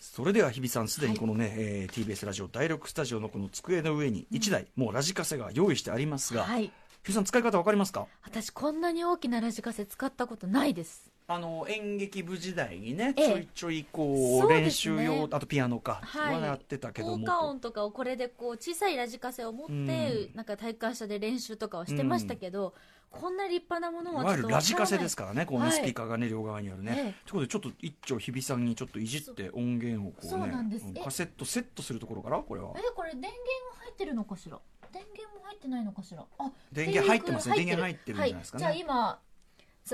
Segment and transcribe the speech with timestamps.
[0.00, 6.64] それでは日比さんすでにこのね、えー TBS ラジオ第6スタジオのこの机の上に1台、もうラジカセが用意してありますが、はい。
[7.04, 8.06] 日比さん使い方わかりますか？
[8.24, 13.26] 私こんなに大きなラジカセ使ったことないですあの演劇部時代にね、ええ。
[13.26, 16.40] ちょいちょいこそう練習用、あとピアノか、はい。
[16.40, 17.18] はやってたけども。
[17.18, 20.30] 効果音とかをこれでこう小さいラジカセを持って、うん。
[20.34, 22.72] なんか体育館車で練習とかはしてましたけど、
[23.10, 25.72] こんな立派なものいわゆるラジカセですからね、こうね、はい。
[25.72, 26.94] スピーカーがね、両側にあるね。
[26.96, 27.02] ええ。
[27.02, 32.72] ということで、ちょっと一丁日比さんにちょっといじって音源をこうね、カセットセットするところから、これは。
[32.74, 33.36] えこれ電源
[33.76, 34.58] が入ってるのかしら？
[34.90, 36.24] 電源も入ってないのかしら？
[36.38, 37.56] あ電源入ってますね。
[37.56, 38.64] 電源入ってるんじゃないですかね。
[38.64, 39.20] はい、じゃあ今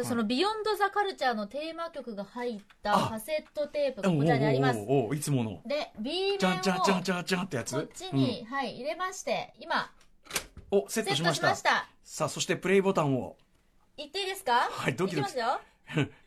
[0.02, 3.10] その「ビヨンド・ザ・カルチャー」のテーマ曲が入ったあ。
[3.10, 4.78] カセットテープがこちらにあります。
[4.80, 5.60] おうおうおうおういつもの。
[5.66, 6.38] で B 面を。
[6.38, 6.92] こ
[7.78, 9.90] っちに、はい入れまして今
[10.72, 11.50] うんお、セットしました。
[11.50, 11.88] トしました。
[12.02, 13.36] さあ、そしてプレイボタンを。
[13.96, 14.68] 言っていいですか？
[14.70, 15.34] はいドキドキ。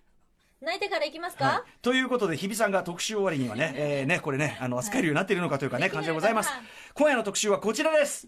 [0.59, 6.50] 泣いてからいきますか、はい、ということで日比さんが特集終わりにはね,、えー、ねこれねあの扱えるようになっているのかというかね、はい感じでございます。
[6.50, 6.61] はい
[6.95, 8.28] 今夜の特集はこちらです。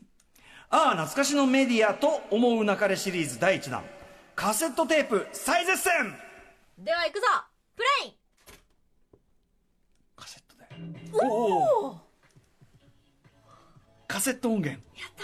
[0.69, 3.83] ああ懐かしのメディアと思うなかれシリーズ第1弾
[4.39, 5.91] カセットテープ最絶戦。
[6.77, 7.25] では行くぞ。
[7.75, 8.17] プレイ。
[10.15, 10.65] カセットで
[11.11, 11.97] おお。
[14.07, 14.81] カセット音源。
[14.95, 15.23] やった。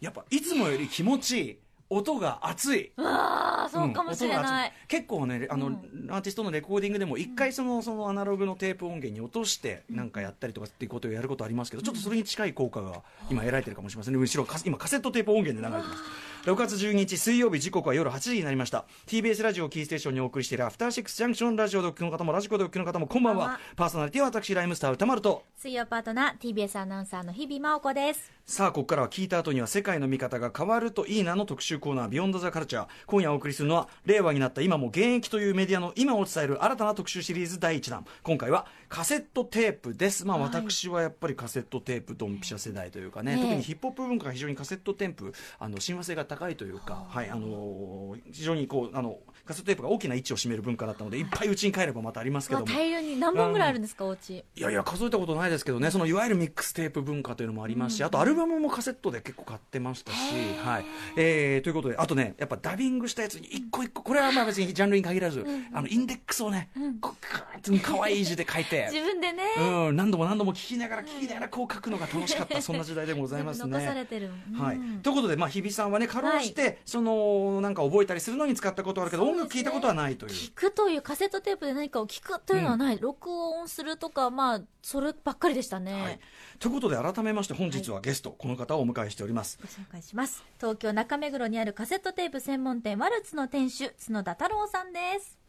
[0.00, 1.58] やっぱいつもより気持ちいい。
[1.92, 2.92] 音が熱い。
[2.96, 4.70] うわーそうかもしれない。
[4.70, 6.08] 熱、結構ねあの、うん。
[6.10, 14.20] アーティストのレコーディングでも一回そのそのアナログのテープ音源に落としてなんかやったりとかっていうことをやることありますけど、ちょっとそれに近い効果が今得られてるかもしれませんね。
[14.20, 16.50] 後ろカ今カセットテープ音源で流れてます。
[16.50, 18.84] 6月12日水曜日時刻は夜8時になりました。
[19.06, 23.60] TBS ラジオキーステーションにお送りしているアフターシックスジャンクションラジオでお聞きの方もラジコでお聞きの方もこんばんはこんばんは。
[23.76, 25.44] パーソナリティは私ライムスター歌丸と。
[25.56, 38.04] 水曜パートナー TBS アナウンサーの日々真央子ですさあここからは聞いた後には世界の見方が変わるといいなの特集コーナービヨンドザカルチャー今夜お送りするのは令和になった今も現役というメディアの今を伝える新たな特集シリーズ第1弾。
[38.22, 40.26] 今回はカセットテープです。
[40.26, 40.48] まあはい。
[40.48, 43.42] 私はやっぱりカセットテープドンピシャ世代というかね、ええ。
[43.42, 51.22] 特にヒップホップ文化が非常にカセットテープあの親和性が高いというかはいあのー非常にこうあのカセットテープが大きな位置を占める文化だったのでい。
[51.22, 52.66] っぱいうちに帰ればまたありますけども。
[52.66, 54.30] うわ大量に何本ぐらいあるんですかお家？
[54.30, 60.16] いやいや数えたことないですけどねそのいわゆるミックステープ文化というのもありますし、あとアルバムもカセットで結構買ってましたし、
[60.64, 60.84] はい。
[61.16, 66.70] えーということであとねやっぱダビングしたやつに一個一個これはまあ別にジャンルに限らず、あのインデックスをね、
[67.00, 73.70] こうガーッと可愛い字で書いて自分でね、うん、何度も何度も聞きながら聞きながらこう書くのが楽しかったそんな時代でもございますね。
[73.70, 74.76] 残されてる、はい。
[74.76, 80.32] うんということで、まあ、日比さんはねかろうじて、そのなんか覚えたりするのに使ったことはあるけど、音楽聞いたことはないという。
[80.32, 86.20] 聞くというカセットテープで何かを聞くというのはない、録音するとかまあそればっかりでしたね、はい、
[86.58, 89.58] ということで改めまして本日はゲスト、この方をお迎えしております。
[89.60, 90.44] ご紹介します。
[90.58, 95.40] 東京中目黒にあるカセットテープ専門店ワルツの店主角田太郎さんです。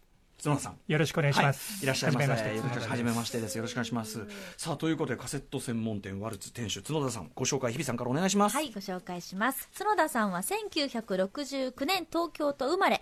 [0.44, 0.78] 角田さん。
[0.88, 1.74] よろしくお願いします。
[1.74, 2.28] はい、いらっしゃいませ。
[2.28, 2.58] はじめまして。
[2.58, 3.56] よろしくはじめましてです。
[3.58, 4.26] よろしくお願いします。
[4.58, 8.56] さあということでカセット専門店ワルツ店主角田さんご紹介日比さんからお願いします。
[8.56, 9.70] はいご紹介します。
[9.78, 13.02] 角田さんは1969年東京と生まれ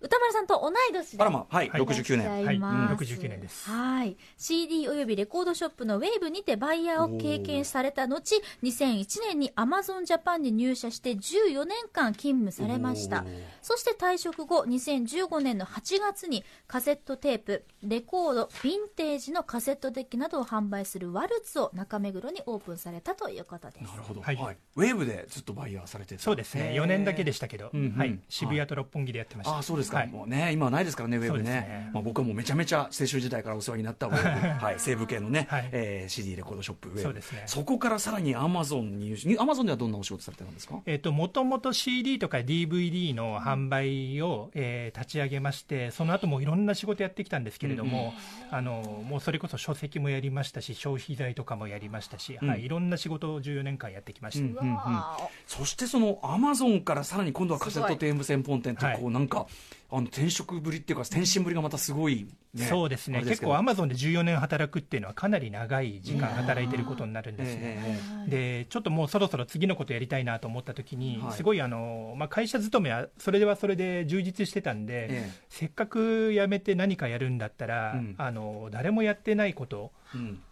[0.00, 2.28] 歌丸さんと同い年であらまはい、はい六十九年。
[2.28, 3.70] はい69年です。
[3.70, 4.16] はい。
[4.36, 13.24] CD およびレコードショップのウェーブにてバイヤーを経験された後2001年に Amazon ジャパンに入社して14年間勤務されました。
[13.62, 23.90] そして退職後2015年の8月にカセットテープレコードヴィンテージのカセットデッキなどを販売するワルツを中目黒にオープンされたということです。
[23.90, 24.36] なるほど、ははい。
[24.36, 24.38] い
[24.76, 26.72] ウェーブでずっとバイヤーされてたそうですね。
[26.74, 27.98] 4年だけでしたけど、うんうん。
[27.98, 29.54] はい、渋谷と六本木でやってました。
[29.54, 30.08] ああそうですか、はい。
[30.08, 31.44] もうね今はないですからねウェーブね。
[31.44, 31.90] ね。
[31.92, 35.68] まあ、僕はもうめちゃめちゃ青春時代からお世話になったウェーブ、 はい、西部系のね、はい。
[35.72, 37.02] えー CD レコードショップウェーブ。
[37.02, 37.42] そうですね。
[37.46, 40.80] そこからさらにアマゾンにアマゾンではどんなお仕事されてたんですか？
[40.86, 48.14] えっと、もともと CD とか DVD の販売を、えー立ち上げまして、その後もいろんな仕事やってきたんですけれども、
[48.50, 52.48] あの、もうそれこそ書籍もやりましたし、消費財とかもやりましたし、うん。
[52.48, 54.60] はい、いろんな仕事を14年間やってきました。
[54.60, 55.28] うんうわー。
[55.46, 58.98] そしてそのアマゾンからさらに今度はカセットテープ専門店ってはい。
[58.98, 59.46] こうなんか、
[59.88, 63.18] あの転職ぶりっていうか転身ぶりがまたすごい、ね、そうですね。
[63.18, 63.30] あれけど。
[63.30, 67.60] 結構アマゾンで14年働くっていうのはかなり長い時間働いてることになるんですね。
[67.62, 71.32] ええでちょっともうそろそろ次のことやりたいなと思った時に、はい。
[71.34, 75.30] すごいあの、まあ、会社勤めはそれはそれで充実してたんで、ええ。
[75.48, 78.14] せっかく辞めて何かやるんだったら、うん。
[78.18, 79.96] あの誰もやってないことうん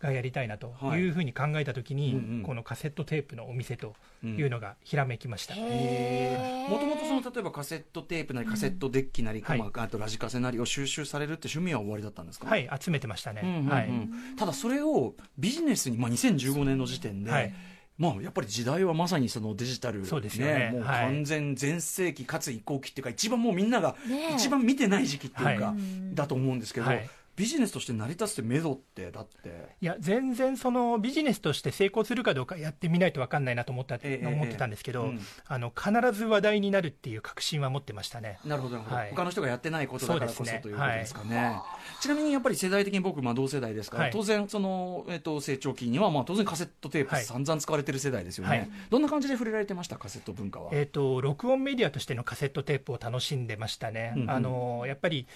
[0.01, 1.01] がやりたいなとはい。
[1.01, 5.55] いうふうに考えたときに、このカセットテープのお店というのがひらめきました。
[5.55, 9.59] もともとその例えばカセットテープなりカセットデッキなり、はい。
[9.59, 12.49] まあ、あとラジカセなりを収集されるって趣味は終わりだったんですか？
[12.49, 13.43] はい、集めてましたね。
[13.45, 13.69] うんうんうん。
[13.69, 13.91] はい。
[14.37, 17.55] ただそれをビジネスに、まあ、2015年の時点で、はい。
[17.97, 20.71] まあ、やっぱり時代はまさにそのデジタル、そうですよね。
[20.73, 21.05] もうはい。
[21.05, 23.95] 完全全盛期かつ移行期っていうか一番もうみんなが
[24.35, 25.75] 一番見てない時期っていうか、は
[26.13, 29.75] だと思うんですけど、はいビジネスとして成り立つってメドってだって。
[29.81, 35.21] いや、全然そのビジネスとして成功するかどうかやってみないと分かんないなと思った、ええ思ってたんですけど、うん。
[35.47, 38.39] あの、必ず話題になるっていう確信は持ってましたね。
[38.45, 39.11] なるほどなるほど、はい。
[39.11, 41.57] 他の人がやってないことだからこそということですかね。
[42.01, 44.13] ちなみにやっぱり世代的に僕、まあ、同世代ですから、はい。
[44.13, 47.25] 当然その、えっと成長期には、まあ、当然カセットテープはい。
[47.25, 48.71] 散々使われてる世代ですよね、はい。
[48.91, 49.97] どんな感じで触れられてました？
[49.97, 50.71] カセット文化は。
[50.73, 54.31] えー、と録音メディアとしてのカセットテープを楽しんでましたね、うんうん。
[54.31, 55.27] あのやっぱり、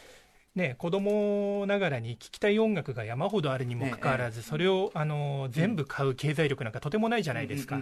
[0.55, 7.81] ね、子供ながらに聴きたい音楽が山ほどあるにもかかわらず、それをあの全部買う経済力なんかとてもないじゃないですか、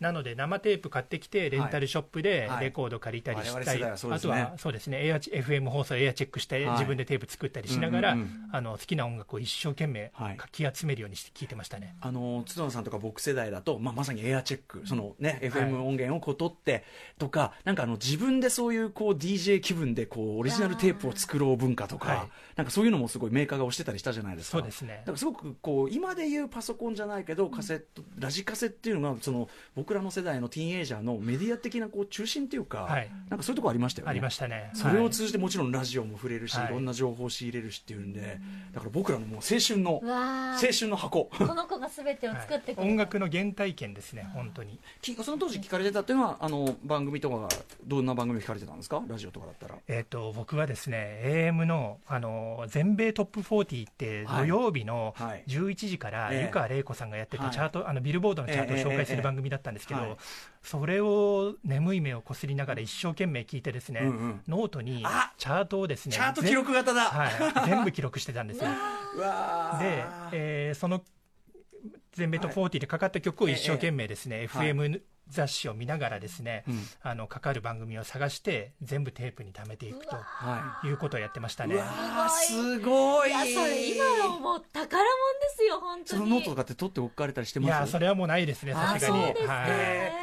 [0.00, 2.64] なので生テープ買ってきて、レンタルショップではい。
[2.64, 3.96] レコード借りたりしたり、あね。
[3.98, 6.78] とはそうですねエアチ FM 放送、エアチェックして、はい。
[6.78, 8.16] 自分でテープ作ったりしながら、
[8.52, 10.36] あの好きな音楽を一生懸命はい。
[10.36, 11.94] かき集めるようにして聴いてましたね。
[12.00, 15.50] あの角田さんとか僕世代だと、まあ、まさにエアチェック、そのね、はい。
[15.50, 16.84] FM 音源をこう取って
[17.18, 22.28] とか、なんかあの自分でそういうこう DJ 気分でこうオリジナルテープを作ろう文化とか、はい
[22.58, 24.58] なんかそういうのもすごいメーカーが推してたりしたじゃないですか。
[24.58, 34.10] そうですねだからすごくこう今でいうパソコンじゃないけどカセット、ラジカセっていうのがその僕らの世代のティーンエイジャーのメディア的なこう中心っていうか、はいなんかそういうところありましたよね。
[34.10, 34.70] ありましたね。
[34.74, 38.40] それをはい通じてもちろんラジオも触れるし、はいい、ろんな情報を仕入れるしっていうんで、
[38.72, 41.26] だから僕らのもう青春の青ー春の箱。
[41.26, 44.78] この子が全てを作ってくれた、はい音楽の原体験ですね、本当に。
[45.00, 47.48] きその当時聞かれてたっていうのはあの番組とかが
[47.86, 49.02] どんな番組を聞かれてたんですか？
[49.06, 55.44] ラジオとかだったらえー、と僕はですね AM のあの全米トップ40って土曜日のはい。
[55.48, 56.42] 11時からええ。
[56.46, 57.46] 湯川玲子さんがやってはい。
[57.48, 60.16] たチャート、あのビルボードのチャートをええ紹介すええる番組だったんですけど、はい
[60.60, 64.02] それを眠い目をこすりながら一生懸命聞いてですね、
[64.48, 68.68] ノートにあチャートをですねチャート記録型だ、はい、全部記録してたんですよ。
[69.80, 71.02] で、えーその
[72.12, 74.72] 全米トップ40でかかった曲を一生懸命ですね、はい。
[74.72, 76.80] FM 雑誌を見ながらですね、うん。
[77.02, 81.74] あのかかる番組を探して全部テープに貯めていくとはいうことをやってましたい、ね。
[81.74, 83.30] うわーすごい。
[83.30, 85.04] いやそれ今のもう宝物で
[85.56, 86.22] すよ本当に。
[86.22, 87.80] そのノートとかって取っておかれたりしています？
[87.80, 89.34] やそれはもうないですねさすがに。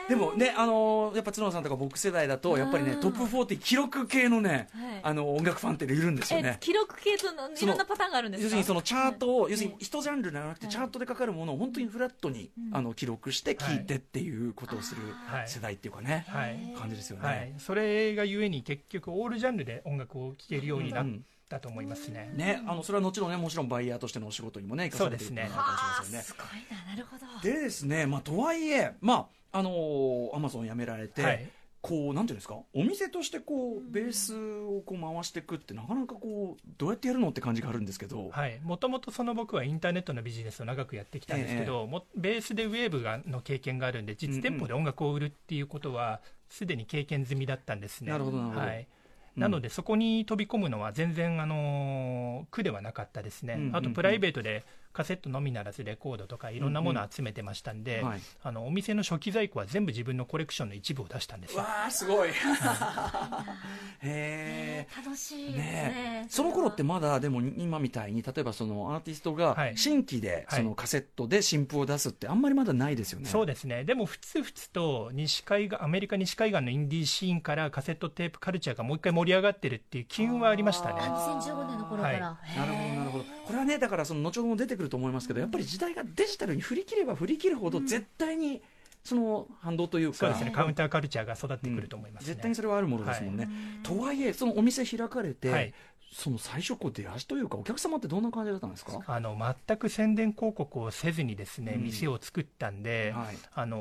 [0.09, 4.99] でもね、あのーやっぱ角田さんとか僕世代だとやっぱりねうんトップ40記録系のね、はい。
[5.03, 8.45] あの音楽ファンっているんですよえね記録系とのいろんなパターンがあるんですか？
[8.45, 9.83] 要するにそのチャートを、要するにはい。
[9.83, 12.75] 一ジャンルじゃなくてはいチャートでかかるものを本当にフラットに、うん。
[12.75, 14.94] あの記録して聞いてっていうことをする
[15.27, 15.47] はい。
[15.47, 16.73] 世代っていうかね、はい。
[16.77, 17.25] 感じですよね。
[17.25, 21.25] はい、それがゆえに結局オールジャンルで音楽を聴けるようになっうん。
[21.47, 25.49] たと思いますね、ね、あのそれはもちろんねもちろんバイヤーとしてのお仕事にもね生かされているそうですね。
[25.49, 26.23] のかもはあしれませんね。
[26.23, 26.85] すごいな。
[26.89, 27.53] なるほど。
[27.53, 31.47] でですね、まあ、とはいえ、まああのーアマゾン辞められて、はい
[31.87, 32.55] こうなんていうんですか？
[32.73, 48.11] お店としてこうベースをこう回していくってなかなかこうどうやってやるのって感じがあるんですけど、はい、もともとその僕はインターネットのビジネスを長くやってきたんですけど、もベースでウェーブがの経験があるんで、実店舗で音楽を売るっていうことは、すでに経験済みだったんですね。
[48.11, 48.61] なるほどなるほど。
[48.61, 48.87] はい。
[49.35, 49.41] うん。
[49.41, 54.63] なので、そこに飛び込むのは全然、あのー苦ではなかったですね、あとプライベートで
[54.95, 58.21] カセットのみならずレコードとかいろんなものを集めてましたんで、はい。
[58.41, 61.59] あのお店の初期在庫は全部自分のコレクションの一部を出したんですよ。
[61.59, 62.29] わあすごい。
[63.99, 65.63] へえ楽しいですね。
[65.63, 66.29] ねえ。
[66.29, 69.77] その頃ってまだでも今みたいに例えばそのアーティストがはい。
[69.77, 70.61] 新規ではい。
[70.61, 73.25] そのカセットで新譜を出すってあんまりまだないですよね。
[73.27, 81.01] そうですね、でもふつふつと西海岸アメリカ西海岸のインディーシーンからカセットテープカルチャーがもう一回盛り上がってるっていう機運はありましたね。
[81.01, 88.61] あ2015年の頃から、なるほどなるほどこれはねだからその後ほども出てくると思いますけどやっぱり時代がデジタルに振り切れば振り切るほど絶対に
[89.03, 92.29] その反動というか、そうですね、カウンターカルチャーが育ってくると思いますね。
[92.29, 93.47] 絶対にそれはあるものですもんね、
[93.83, 95.73] とはいえそのお店開かれて、はい
[96.17, 99.01] その最初こう出足というかお客様ってどんな感じだったんですか？
[99.05, 101.83] あの全く宣伝広告をせずにですね、うん。
[101.83, 103.35] 店を作ったんで、はい。
[103.53, 103.77] あの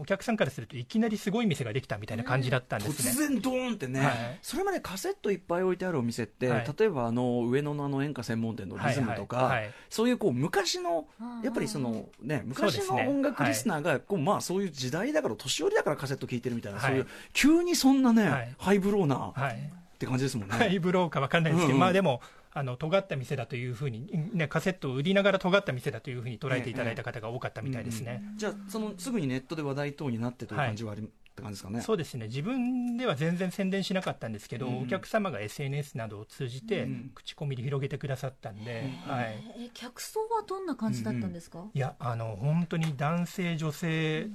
[0.00, 3.10] お客さんからするといきなりすごい店ができたみたいな感じだったんですね。
[3.26, 4.38] 突然ドーンってね、はい。
[4.40, 6.74] それまでカセットいっぱい置いてあるお店って、はい。
[6.78, 9.54] 例えばあの上野のあの演歌専門店のリズムとか、
[9.90, 16.90] そういうこう昔のうんやっぱりそのね昔の音楽リスナーがこうまあそういう時代だから年寄りだからカセット聴いてるみたいな、はい。
[16.90, 18.54] そういう急にそんなね、はい。
[18.58, 20.54] ハイブローなっはいて感じですもんね。
[20.54, 21.80] ハイブローか分かんないですけど、うんうん。
[21.80, 22.20] まあでも、
[22.56, 28.22] あの尖った店だというふうに、ね、カセットを売りながら尖った店だというふうに捉えていただいた方が多かったみたいですね。
[28.36, 32.26] じゃあそのすぐにネットで話題等になってという感じはあり、って感じですかねそうですね。
[32.26, 44.28] 自分では全然宣伝しなかったんですけど、うんお客様が SNS などを通じて、うん口コミで広げてくださったんで、はい、え客層はどんな感じだったんですか、いやあの本当に男性女性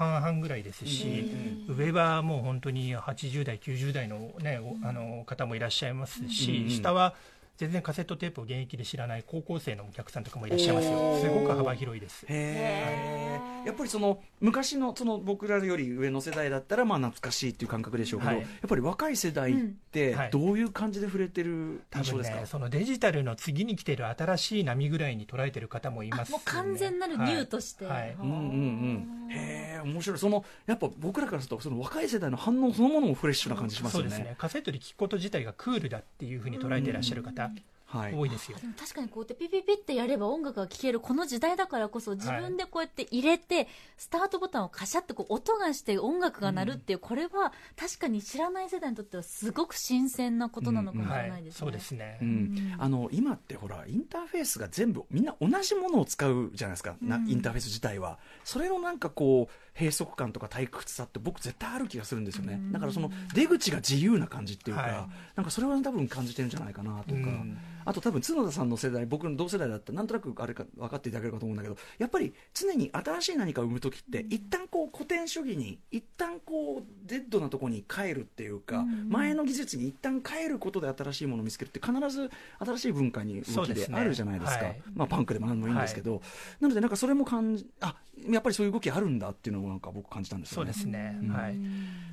[0.00, 1.30] 半々ぐらいですし、
[1.68, 6.70] 上はもう本当に80代90代の,、ねおあの方もいらっしゃいますし、うん。
[6.70, 7.14] 下は
[7.60, 11.18] 全然カセットテープを現役で知らない高校生のお客さんとかもいらっしゃいますよ。
[11.20, 12.24] すごく幅広いです。
[12.26, 18.40] へえやっぱりその昔のその僕らより上の世代だったらまあ懐かしいっていう感覚でしょうけど、はい。
[18.40, 19.56] やっぱり若い世代っ
[19.92, 29.30] てどういう感じで触れてる多分印象ですか、ねそのデジタルの次に来てる新しい波ぐらいに捉えてる方もいます、ね、あもう完全なるニューとして、うんうんうん。
[29.30, 30.18] へえ面白い。
[30.18, 34.08] そのやっぱ僕らからするとその若い世代の反応そのものもフレッシュな感じしますよね。
[34.08, 34.36] そうですね。
[34.38, 37.62] カセットで聞くこと自体がクールだっていうふうに捉えていらっしゃる方はい back.
[37.92, 51.58] 多いですよ、でも確かにこうやってピピピってやれば音楽が聴けるこの時代だからこそ自分でこうやって入れて、スタートボタンをカシャってこう音がして音楽が鳴るっていう、これは確かに知らない世代にとってはすごく新鮮なことなのかもしはいれないですね。
[51.58, 52.74] そうですね、うん。
[52.78, 57.28] あの今ってほらインターフェースが全部みんな同じものを使うじゃないですか、なうん。
[57.28, 58.18] インターフェース自体は。
[58.44, 84.64] それのなんかこう閉塞感とか退屈さって僕絶対ある気がするんですよね、だからその出口が自由な感じっていうか、はなんかそれは多分感じてるんじゃないかなとか、うんあと多分角田さんの世代僕の同世代だったらなんとなくあれか分かっていただけるかと思うんだけどやっぱり常に新しい何かを生む時って一旦こう古典主義に一旦こうデッドなところに帰るっていうか、前の技術に一旦帰ることで新しいものを見つけるって必ず新しい文化に動きであるじゃないですか。
[84.64, 86.22] はいまあ、パンクでも何でもいいんですけど、
[86.60, 87.96] なのでなんかそれも感じあ
[88.28, 90.72] やっぱりそういう動きあるんだっていうのをなんか僕感じたんですよね。
[90.72, 91.56] そうですね、はい。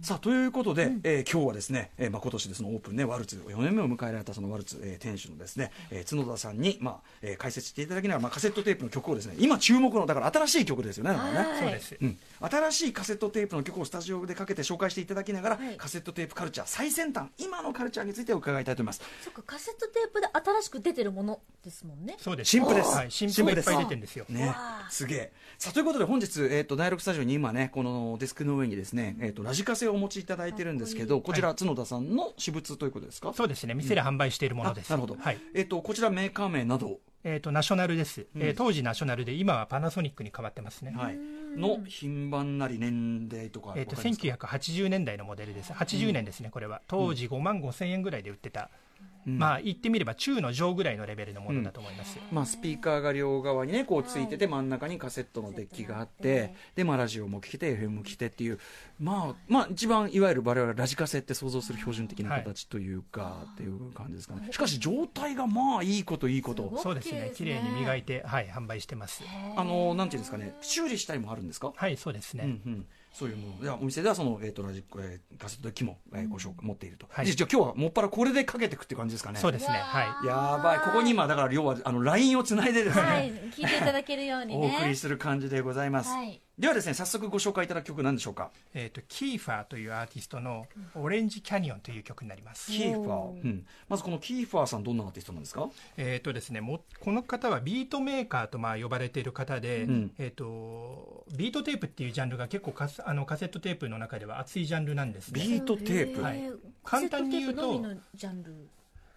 [0.02, 5.57] さあということで、えー今日はですね、えーまあ、今年でそのオープンねワルツ4年目を迎えられたそのワルツ、えー店主のですね、
[5.92, 11.18] えー角田さんに、まあえー解説していただきながら、まあ、カセットテープの曲をですね今注目のだから新しい曲ですよねね。
[11.18, 11.60] はい。
[11.60, 11.98] そうです。
[12.02, 15.78] うん、新しいカセットテープの曲をスタジオでかけて紹介していただきながら、はい。
[15.78, 19.02] カセットテープカルチャー最先端今のカルチャーについて伺いたいと思います。
[19.24, 22.16] そっかカセットテープで新しく出てるものですもんね。
[22.20, 22.50] そうです。
[22.50, 22.96] 新譜です。
[22.96, 24.26] はい、新譜がいっぱい出てるんですよ。
[24.30, 24.56] ね。
[24.90, 25.32] すげえ。
[25.58, 33.74] さあということで本日、えー、と第6スタジオに今ねこのデスクの上にですね、えー、とラジカセをお持ちいただいてるんですけどこちら角田さんの私物ということですか、そうですね。
[33.74, 41.18] 店で販売しているものです、あなるほど、はいえっ、とこちらメーカー名など、えー、とナショナルです、えー当時ナショナルで今はパナソニックに変わってますね、はい、
[41.58, 45.74] の品番なり年齢とかえー、とわかりますか？1980年代のモデルです。
[45.74, 46.82] 80年ですねこれは。
[46.88, 48.87] 当時5万5千円ぐらいで売ってた、うん
[49.28, 58.60] まあ言ってみれば中の上ぐらいのレベルのものだと思います、まあ、スピーカーが両側にねこうついてて真ん中にカセットのデッキがあってで、まあ、ラジオも聴けて FM も聴けてっていう
[59.00, 64.48] まあまあ一番いわゆる我々ラジカセって想像する標準的な形というか、っていう感じですかね。
[64.52, 66.80] しかし状態がまあいいこといいこと。
[66.82, 67.32] そうですね。
[67.36, 69.24] 綺麗に磨いて、はい、販売してます。
[69.56, 70.56] あのなんていうんですかね。
[70.62, 71.74] 修理したりもあるんですか？
[71.76, 72.86] はいそうですね、うんうん、
[73.18, 73.64] そういうもの。
[73.64, 77.26] いやお店ではその、えー、とラジえーカセット機も、えーご紹介持っていると、はい。
[77.26, 79.40] じゃあ今日はもっぱらこれでかけていくっていう感じですかね。
[79.40, 79.76] そうですね。
[79.76, 80.80] わはやばい。
[80.82, 84.78] ここに今だから要はあの LINE をつないでですね、はい、聞いていただけるようにおね。
[84.80, 86.40] 送りする感じでございます、はい。
[86.58, 88.50] ではですね早速ご紹介いただく曲なんでしょうか。
[88.56, 92.72] い、えー、とキーファーというアーティストの「オレンジキャニオン」という曲になります。
[92.72, 95.70] キーファーうん、まずこのキーファーさんどんなアーティストなんですか？
[95.98, 100.12] えーとですね、もこの方はビートメーカーとまあ呼ばれている方で、うん。
[100.18, 106.42] えー、とビートテープっていうジャンルが結構カスあのカセットテープの中では熱いジャンルなんですね、ビートテープ、はい。
[106.84, 108.70] 簡単に言うとカセットテープのみのジャンル。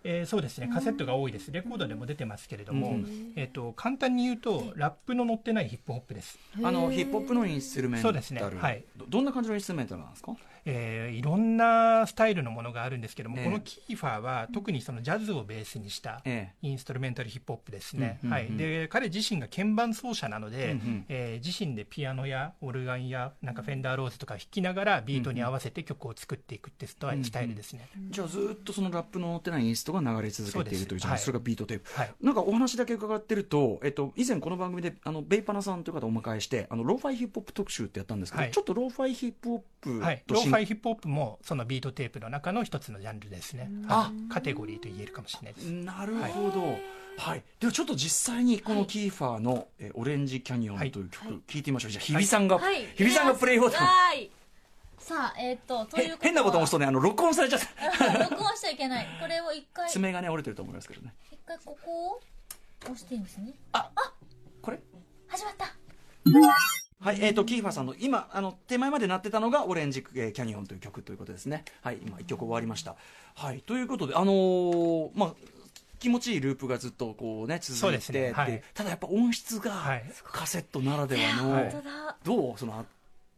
[0.02, 0.68] えーそうですね。
[0.72, 1.52] カセットが多いです。
[1.52, 3.32] レコードでも出てますけれども、うん。
[3.36, 8.14] えー、と簡単に言うとラップの乗ってないヒップホップです、あのヒップホップのインストゥルメンタル。
[8.14, 8.42] そうですね。
[8.42, 8.84] はい。
[8.96, 10.34] どどんな感じのインストゥルメンタルなんですか？
[10.64, 13.44] えーいろんなスタイルのものがあるんですけども、ええ。
[13.44, 21.04] このキーファーは特にそのジャズをベースにしたえインストルメンタルヒップホップですね、はい、で彼自身が鍵盤奏者なので、うんうん。
[21.08, 31.24] えー自身でピアノやオルガンやなんかフェンダーローズとか弾きながらビートに合わせて曲を作っていくってスタイルスタイルですね、じゃあずっとそのラップの乗ってないインストが流れ続けているというそうです。
[31.24, 32.14] それがビートテープ、はい。
[32.20, 38.52] なんかお話だけ伺ってると、えっと、以前この番組であのベイパナさんという方をお迎えしてあのローファイヒップホップ特集ってやったんですけど、はい。
[38.52, 43.94] ちょっとローファイヒップホップはい、としローファイヒップホップもそのビートテープの中の一つのジャンルですね、あ。
[43.94, 44.32] はい。
[44.32, 46.78] カテゴリーと言えるかもしれないです、なるほど、
[47.16, 47.42] はい。
[47.58, 51.90] ではちょっと実際にこのキーファーの「えオレンジキャニオン」という曲、聞いてみましょう。
[51.90, 52.86] じゃあ日比さんが、はい。
[52.96, 54.30] 日比さんがプレイボタンはい。
[54.98, 56.18] さあ、えっ、と、というへことは。
[56.22, 56.86] 変なボタン押すとね。
[56.86, 58.18] あの録音されちゃった。
[58.18, 59.06] 録音しちゃいけない。
[59.20, 61.14] これを一回、一爪がね折れてると思いますけどね。
[61.50, 62.20] 回ここを
[62.84, 63.52] 押していいんですね。
[64.62, 64.78] これ？
[65.28, 65.74] 始まった。
[67.00, 71.64] はい、えー、とキーファーさんの今あの手前まで鳴ってたのが「オレンジ、えーキャニオン」という曲ということですね。
[71.80, 72.96] はい今1曲終わりました。
[73.34, 75.34] はいということであのーまあ
[75.98, 78.32] 気持ちいいループがずっとこうね続いてね。
[78.32, 78.62] はい。
[78.74, 80.12] ただやっぱ音質がはい。
[80.24, 81.74] カセットならではの、はい。
[82.22, 82.74] どうその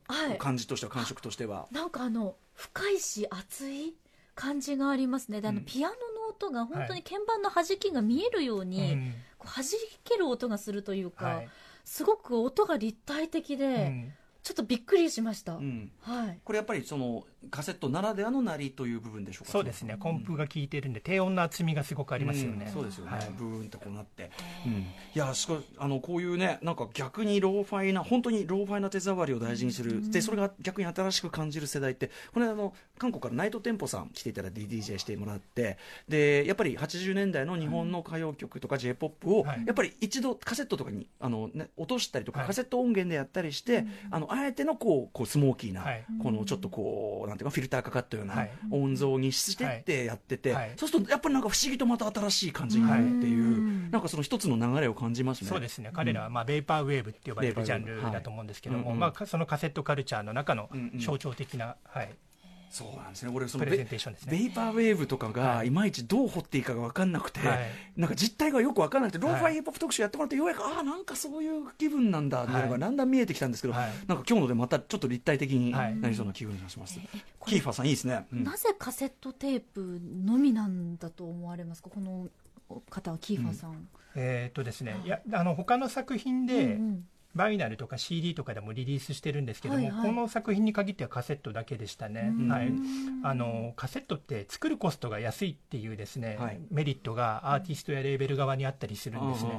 [0.08, 0.38] あはい。
[0.38, 1.68] 感じとしては感触としては？
[1.70, 3.94] なんかあの深いし熱い
[4.34, 5.40] 感じがありますね。
[5.40, 5.64] であの、うん。
[5.64, 6.00] ピアノの
[6.30, 9.14] 音が本当に鍵盤の弾きが見えるように、うん。
[9.38, 9.64] こう弾
[10.04, 11.48] ける音がするというか、はい
[11.84, 14.12] すごく音が立体的で、うん。
[14.42, 15.92] ちょっとびっくりしました、うん。
[16.00, 16.40] はい。
[16.42, 19.52] これやっぱりそのカセットならではの鳴りという部分でしょうか？
[19.52, 22.66] そうですね、コンプが効いてるんで、低音の厚みがすごくありますよね。
[22.66, 22.72] うん。
[22.72, 24.30] そうですよね、はいブーンってこうなって、
[24.66, 24.84] うん、い
[25.14, 39.64] やしかあのこういうねなんか逆にローファイな本当にローファイな手触りを大事にする、でそれが逆に新しく感じる世代ってこれあの韓国からナイトテンポさん来ていただいて DJ してもらってでやっぱり80年代の日本の歌謡曲とか j p o p を、はい。
[39.66, 42.48] やっぱり一度カセットとかにあの、ね、落としたりとか、はい。
[42.48, 46.04] カセット音源でやったりして、あのあえてのこうこうスモーキーな、はい。
[46.22, 48.50] このちょっとこうなんていうかフィルターかかったようなはい。
[48.70, 50.72] 音像にしてってやってて、はい。
[50.76, 53.90] そうするとやっぱりなんか不思議とまた新しい感じになるっていう、うん。
[53.90, 55.48] なんかその一つの流れを感じますね。
[55.48, 62.14] そうですね、彼らは、まあ、ベーパーウェーブって呼ばれるジャンルだと思うんですけども、まあか、そのカセットカルチャーの中の象徴的な、はい、
[62.72, 63.32] そうなんですね。
[63.34, 64.32] 俺そのプレゼンテーションですね。
[64.32, 65.66] ベイパーウェーブとかがはい。
[65.66, 67.58] いまいちどう掘っていいかが分かんなくて、はい。
[67.98, 73.92] なんか実態がよく分かんなくて、ローファはいイヒップホップ特集やってもらって、ようやく、ああ、なんかそういう気分なんだっていうのがはいだんだん見えてきたんですけど、はい。
[74.06, 75.96] なんか今日のでまたちょっと立体的にはい。
[75.96, 76.98] なりそうな気分がします。
[77.38, 78.26] これキーファーさん、いいですね。
[78.32, 78.44] うん。
[78.44, 81.90] なぜカセットテープのみなんだと思われますか？
[81.90, 82.28] この
[82.88, 90.06] 方はキーファーさん、えーっとですね、いやあの他の作品で、うんうんバイナルとか CD とかでもリリースしてるんですけども、はいはい。
[90.06, 92.48] この作品に限ってはカセットだけでしたね、うん。
[92.48, 92.72] はい、
[93.22, 96.60] あのカセットって作るコストが安いっていうですね、はい。
[96.70, 99.50] メリットがアーティストやレーベル側にあったりするんですね、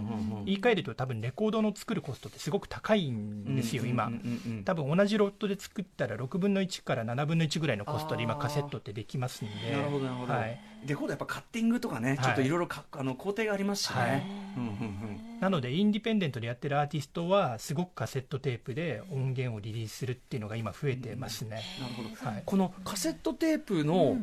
[0.45, 4.63] 言い換えると多分レコードの作るコストってすごく高いんですよ、今、うんうんうん。
[4.63, 9.71] 多分同じロットで作ったら6分の1から7分の1ぐらいのコストで今カセットってできますんで。
[9.71, 12.47] なるほどなるほど、はい、レコードやっぱカッティングとかね、ちょっとい。
[12.47, 14.23] ろいろかあの工程がありますしね、はい。
[14.57, 22.31] うんうんうんなのでインディペンデントでやってるアーティストはすごくカセットテープで音源をリリースするっていうのが今増えてますね、なるほど。
[22.31, 24.15] はい、このカセットテープの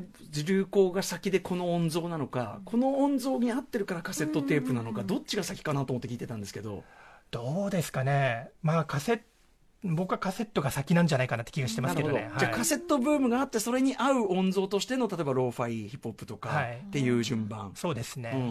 [0.47, 6.85] 流行が先でこの音像なのか、この音像に合ってるからカセットテープなのか、どっちが先かなと思って聞いてたんですけど、
[7.31, 8.49] どうですかね。
[8.63, 9.21] まあカセッ
[9.83, 12.15] 僕はカセットが先なんじゃないかなって気がしてますけどね。
[12.15, 16.83] なるほじゃあカセットブームがあって、それに合う音像としての、例えばローファイヒップホップとかはい。
[16.87, 17.73] っていう順番。
[17.75, 18.49] そうですね、うんうんう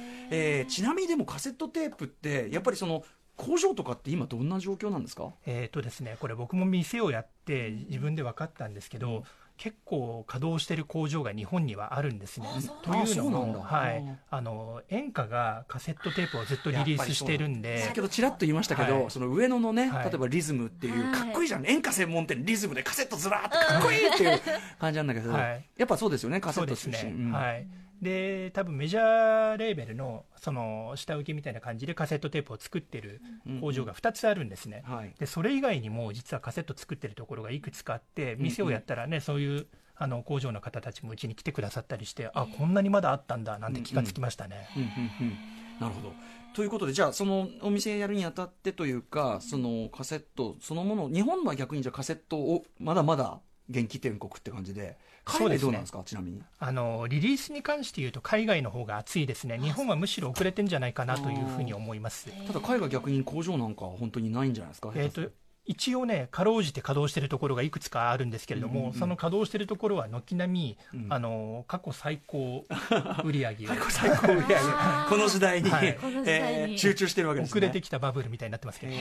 [0.00, 3.04] んえーちなみにでもカセットテープって、やっぱりその
[3.36, 5.32] 工場とかって今どんな状況なんですか？
[5.46, 9.24] えーとですね、これ僕も店をやって自分で分かったんですけど、
[9.56, 12.46] 結構稼働してる工場が日本にはあるんですね。
[12.82, 13.58] とあいうのそうなんだ。
[13.58, 13.98] も、はい。
[13.98, 19.10] うん、あの演歌がカセットテープをずっとリリースしてるんで先、ほどちらっと言いましたけど、はい。
[19.10, 20.04] その上野のね、はい。
[20.04, 21.20] 例えばリズムっていう、はい。
[21.20, 24.40] かっこいいじゃん、演歌専門店リズムでカセットずらーっとかっこいいっていう
[24.78, 25.64] 感じなんだけど、はい。
[25.76, 27.32] やっぱそうですよね、カセットそうですね、うん。
[27.32, 27.66] はい、
[28.02, 33.20] で多分メジャーレーベルのその下請けみたいな感じでカセットテープを作ってる
[33.60, 34.82] 工場が2つあるんですね。
[34.86, 35.14] はい。
[35.18, 44.68] でそれ以外にも実はカセット作ってるところがいくつかあって店をやったらね、そういうあの工場の方たちもうちに来てくださったりして、あこんなにまだあったんだなんて気がつきましたね。
[44.76, 44.90] うんうんう
[45.30, 46.12] んなるほど。
[46.54, 56.42] ということで、じゃあ、そのお店やるにあたってというか、そのカセットそのもの、日本は逆にじゃあカセットをまだまだ元気天国って感じで、海そうですね外どうなんですか、ちなみに。
[56.58, 59.58] あのリリースに関して言うと海外の方が熱いですね。
[59.58, 62.30] 日本はむしろ遅れてんじゃないかなというふうに思います。
[62.46, 65.30] ただ、海外逆に工場なんかは本当にないんじゃないですか、えー、と
[65.66, 68.94] 一応ね、かろうじて稼働してるところがいくつかあるんですけれども、うんうんうん。
[68.98, 71.12] その稼働してるところは軒並み、うん。
[71.12, 72.66] あの 過去最高
[73.24, 73.64] 売り上げ。
[73.66, 74.54] を最高最高売り上げ。
[75.08, 75.70] この時代に、
[76.26, 77.58] えー集中してるわけですね。
[77.58, 78.92] 遅れてきたバブルみたいになってますけど、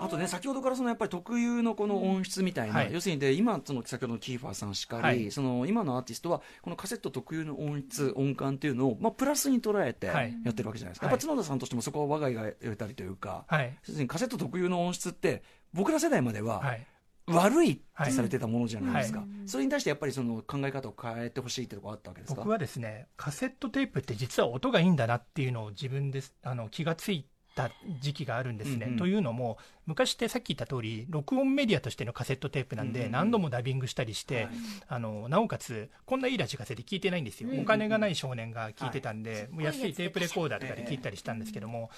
[0.00, 2.92] あとね、先ほどからそのやっぱり特有のこの音質みたいな、はい。
[2.92, 5.30] 要するにで今、その先ほどのキーファーさんしかり、はい。
[5.30, 10.36] その今のアーティストは、このカセット特有の音質、音感っていうのを、まあ、プラスに捉えてはい。
[10.44, 11.14] やってるわけじゃないですか、はい。
[11.14, 13.76] やっぱ角田さんとしてもそこは我が家がやれたりというか、はい。
[13.86, 16.86] 要するにカセット特有の音質って、僕ら世代までははい。
[17.30, 19.28] 悪いってされてたものじゃないですか、はい。
[19.44, 22.40] それに対してやっぱりその考え方を変えてほしいってところあったわけですか？
[22.40, 27.26] 僕はですねカセットテープって実は音がいいんだなっていうのを自分であの気がつい
[27.58, 28.86] た時期があるんですね。
[28.86, 28.98] うんうん。
[28.98, 33.12] というのも昔ってさっき言った通り録音メディアとしてのカセットテープなんで、うんうん。
[33.12, 34.48] 何度もダビングしたりして、はい。
[34.88, 41.90] あのなおかつこんないいラジカセで聞いてないんですよ、うんお金がない少年が聞いてたんで、はい安いテープレコーダーとかで聞いたりしたんですけども、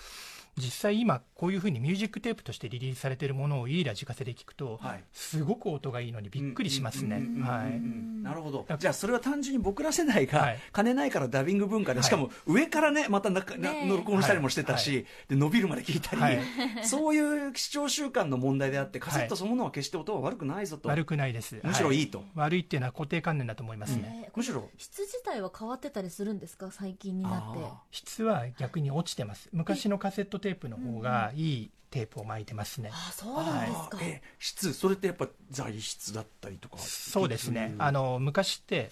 [0.57, 5.05] 実際今こういうふうにミュージックテープとしてリリースされてるものをいいラジカセで聞くと、はい。
[5.13, 7.21] すごく音がいいのにびっくりしますね。
[7.21, 8.67] なるほど。
[8.79, 10.59] じゃあそれは単純に僕ら世代がはい。
[10.73, 12.07] 金ないからダビング文化で、はい。
[12.07, 13.89] しかも上からねまたななねえ。
[13.89, 16.41] 録音したりもしてたし、で伸びるまで聞いたり、はい。
[16.83, 21.59] そういう視聴習慣の問題であってカセットそのものは決して音は悪くないぞと、悪くないです。
[21.63, 22.19] むしろいいと。
[22.19, 24.25] は悪いっていうのは固定観念だと思いますね。
[24.25, 24.69] えーむしろ。
[24.79, 26.71] 質自体は変わってたりするんですか？
[26.71, 27.63] 最近になって。
[27.63, 29.49] あ質は逆に落ちてます。
[29.53, 32.91] 昔のカセットテープの方がいいテープを巻いてますね。
[32.93, 33.99] あそうなんですか、
[34.39, 37.73] 質それってやっぱ材質だったりとかそうですね。
[37.75, 37.83] うん。
[37.83, 38.91] あの、昔って、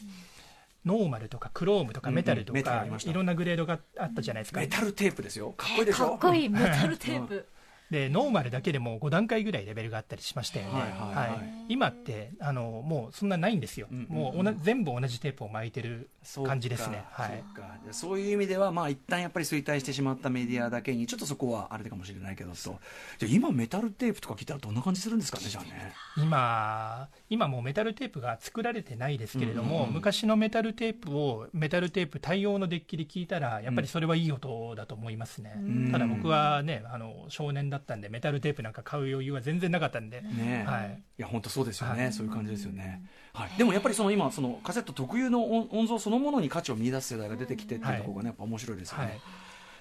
[0.85, 4.61] ノーマルとかクロームとかメタルとかいろんなグレードがあったじゃないですか。
[4.61, 4.67] メ。
[4.67, 5.53] タルテープですよ。
[5.53, 6.09] かっこいいでしょ？
[6.09, 6.49] かっこいい。
[6.49, 7.47] メタルテープ、
[7.91, 10.73] で、ノーマルだけでも5段階ぐらいレベルがあったりしましたよね。
[10.73, 13.89] はい今って、あの、もうそんなないんですよ。
[13.91, 17.05] もう全部同じテープを巻いてるそうか感じですね。
[17.11, 17.45] はい。
[17.91, 22.75] そういう意味では、まあ一旦やっぱり衰退してしまったメディアだけに、ちょっとそこはあれかもしれないけどと、じゃ
[23.23, 25.93] あ今、メタルテープとか聞いたら、どんな感じするんですかね、じゃあね。
[26.17, 35.55] 今、今もうメタルテープが作られてないですけれども、昔のメタルテープをメタルテープ対応のデッキで聞いたら、やっぱりそれはいい音だと思いますね。
[35.57, 41.03] んただ僕はね、あの少年だったんで、メタルテープなんか買う余裕は全然なかったんで、ねえ、はい。
[41.19, 42.13] い、や本当そうですよね、はい。
[42.13, 49.21] そういう感じですよね、はい、でもやっぱりその今そのカセット特有の音音像そのものに価値を見出す世代が出てきてっていうところがね、やっぱ面白いですよね、はい。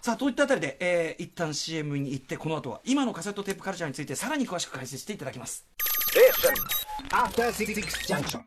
[0.01, 5.65] さあといったあたりで、えー、一旦 CM に行ってこの後は今のカセットテープカルチャーについてさらに詳しく解説していただきます
[7.09, 7.73] After Six
[8.07, 8.29] Junction.
[8.29, 8.43] さ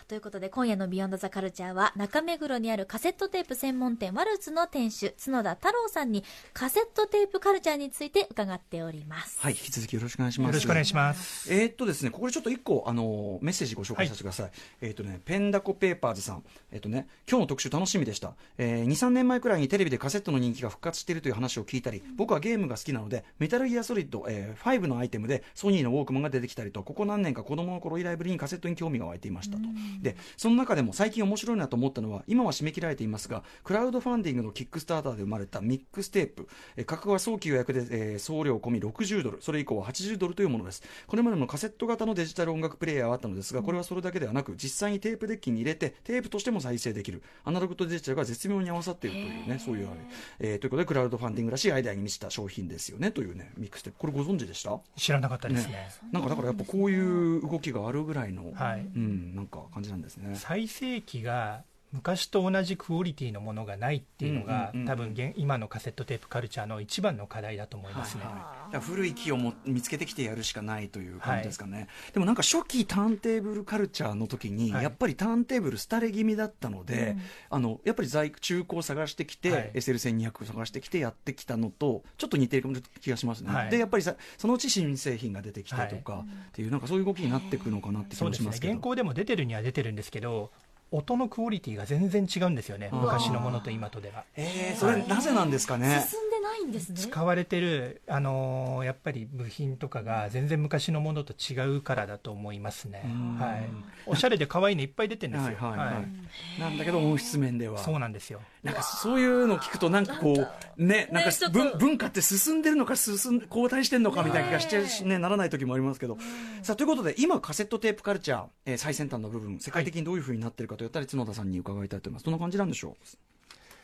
[0.11, 11.53] ということで今夜の「ビヨンドザカルチャーは中目黒にあるカセットテープ専門店ワルツの店主角田太郎さんにカセットテープカルチャーについて伺っておりますはい引き続きよろしくお願いしますよろしくお願いします。
[11.53, 14.51] えーっとですね、ここでちょっと一個、あのメッセージご紹介させてください。
[14.81, 16.43] えーっとね、ペンダコペーパーズさん。
[16.73, 18.33] えーっとね、今日の特集楽しみでした。
[18.57, 29.63] えー、2、3年前くらいにテレビでカセットの人気が復活しているという話を聞いたり、僕はゲームが好きなので、メタルギアソリッド、えー、5のアイテムでソニーのウォークマンが出てきたりと、ここ何年か子供の頃以来ぶりにカセットに興味が湧いていましたと。
[30.01, 40.83] で、その中でも最近面白いなと思ったのは、今は締め切られていますが、クラウドファンディングのキックスターターで生まれたミックステープ、えー価格は早期予約で、えー送料込み60ドル、それ以降は80ドルというものです。
[41.07, 49.99] これまでのカセット型のデジタル音楽プレイヤーはあったのですが、これはそれだけではなく、実際にテープデッキに入れて、テープとしても再生できる、アナログとデジタルが絶妙に合わさっているというね、そういうあれ、
[50.39, 53.99] えーということで、クラウドファンディングらしいアイデアに満ちた商品ですよね、というね、ミックステープ。
[53.99, 54.79] これご存知でした？
[54.95, 55.89] 知らなかったですね。
[56.11, 58.81] なんかだからやっぱこういう動きがあるぐらいの、はい。
[58.95, 60.35] うん、なんか感じなんですね。
[60.35, 68.23] 最盛期が昔と同じクオリティのものがないっていうのが、多分現今のカセットテープカルチャーの一番の課題だと思いますね。
[68.23, 74.83] はいはい古い木をも見つけてきてやるしかないという感じですかね、でもなんか初期ターンテーブルカルチャーの時に、はい。
[74.83, 77.17] やっぱりターンテーブル廃れ気味だったので、
[77.49, 79.71] あのやっぱり在中古を探してきて、はい。
[79.73, 82.69] SL1200 を探してきてやってきたのとちょっと似てる
[83.01, 83.69] 気がしますね、はい。
[83.69, 88.73] でやっぱりさそのうち新製品が出てきてとか、っていうなんかそういう動きになっていくのかなって気もしますけど。
[88.73, 90.51] 現行でも出てるには出てるんですけど
[90.91, 92.89] 音のクオリティが全然違うんですよね。
[92.91, 94.25] 昔のものと今とでは。
[94.35, 96.95] えー、それなぜなんですかね、進ないんですね。
[96.97, 103.03] 使われてる、あのーやっぱり部品とかが全然昔のものと違うからだと思いますね。
[103.05, 103.69] うん、はい、
[104.05, 105.95] おしゃれで可愛いのいっぱい出てるんですよ、はいはいはい。
[105.95, 106.59] はい。
[106.59, 107.77] なんだけど音質面では。
[107.77, 108.41] そうなんですよ。
[108.63, 110.33] なんかそういうの聞くとなんかこ
[110.77, 116.17] うねなんか文文化って進んでるのか進ん後退してるのかみたいな気がして、ね、ならない時もありますけど、
[116.61, 122.25] さあということで今カセットテープカルチャー、えー最先端の部分世界的にどういうふうになってるかといったら角田さんに伺いたいと思います。
[122.25, 122.95] どんな感じなんでしょ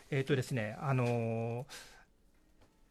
[0.10, 1.64] えっ、とですね、あのー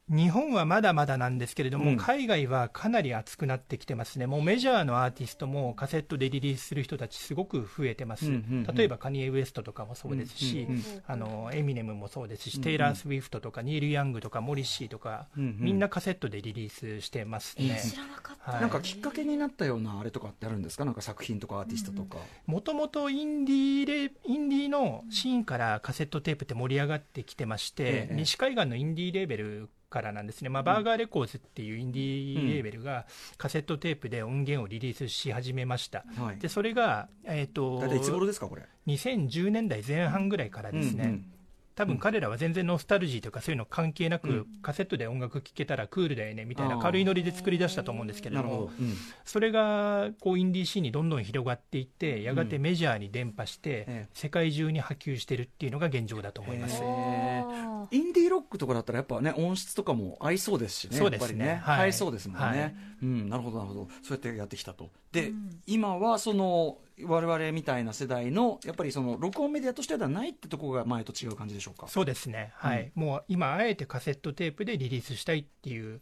[0.08, 1.96] 日本はまだまだなんですけれども、うん。
[1.96, 8.74] 海外はかなり熱くなってきてますね、もうメジャーのアーティストもカセットでリリースする人たち、すごく増えてます、うんうんうん。
[8.76, 12.64] 例えばカニエ・ウエストとかもそうですし、うんうんあのエミネムもそうですし、うんうん。
[12.64, 15.56] テイラー・スウィフトとか、ニール・ヤングとか、モリッシーとか、うんうん。
[15.58, 17.80] みんなカセットでリリースしてますね。
[17.82, 18.60] 知らなかった、はい。
[18.60, 20.84] なんかきっかけになったようなあれとかってあるんですか？
[20.84, 28.14] なんか作品とかアーティストとか、もともとインディーレインディーのシーンからカセットテープって盛り上がってきてまして、ええ。
[28.14, 33.06] 西海岸のインディーレーベルからなんですね、まあ、バーガーレコーズっていうインディーレーベルが
[33.38, 36.04] カセットテープで音源をリリースし始めました。
[36.18, 36.38] はい。
[36.38, 41.32] でそれが、えー、と大体いつ頃ですかこれ？2010年代前半ぐらいからですね、うんうん
[41.76, 44.46] 多分彼らは全然ノスタルジーとかそういうの関係なく、うん。
[44.62, 48.94] カセットで音楽聴けたらクールだよねみたいな軽いノリで作り出したと思うんですけれどもうん。
[49.24, 54.08] それがこうインディーシーンにどんどん広がっていってやがてメジャーに伝播して、ええ。
[54.14, 61.46] 世界中に波及してるっていうのが現状だと思います、インディーロックとかだったらやっぱね音質とかも合いそうですしねそうですね。
[61.46, 61.80] やっぱりね、はい。
[61.82, 62.74] 合いそうですもんね、はい。
[63.02, 63.28] うん。
[63.28, 63.88] なるほどなるほど。
[64.02, 64.90] そうやってやってきたと。
[65.12, 65.60] で、うん。
[65.66, 71.88] 今はその我々みたいな世代のやっぱりその録音メディアとしてではないってところが前と違う感じでしょうか？
[71.88, 72.90] そうですね、はい。
[72.94, 76.00] もう今、あえてカセットテープでリリースしたいっていう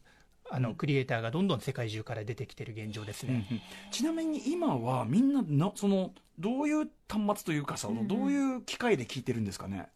[0.51, 0.75] あの、うん。
[0.77, 3.47] クリエイターがどんどん世界中から出てきてる現状ですね。
[3.51, 8.09] うんうんちなみに今はみんななそのどういう端末というかさ、うんうん。
[8.09, 9.87] どういう機械で聞いてるんですかね、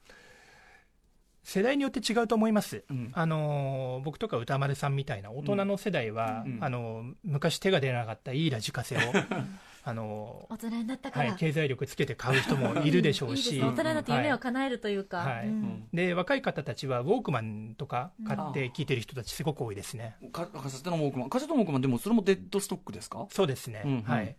[1.44, 2.84] 世代によって違うと思います。
[2.90, 3.11] うん。
[3.14, 6.64] あのー僕とか歌丸さんみたいな大人の世代は、うんうん。
[6.64, 9.00] あのー昔手が出なかったいいラジカセを
[9.88, 13.64] あの大人になったから、はい、経済力つけて買う人もいるでしょうし、 ね。
[13.64, 15.46] 大人になって夢をはい叶えるというか、はい。
[15.46, 15.88] うん。
[15.94, 20.16] で若い方たちはウォークマンとか買って聞いてる人たちすごく多いですね。
[20.31, 21.31] かカセットのウォークマン。
[21.31, 21.81] カセットのウォークマン。
[21.81, 23.27] でもそれもデッドストックですか？
[23.31, 24.03] そうですね、うんうん。
[24.03, 24.37] はい、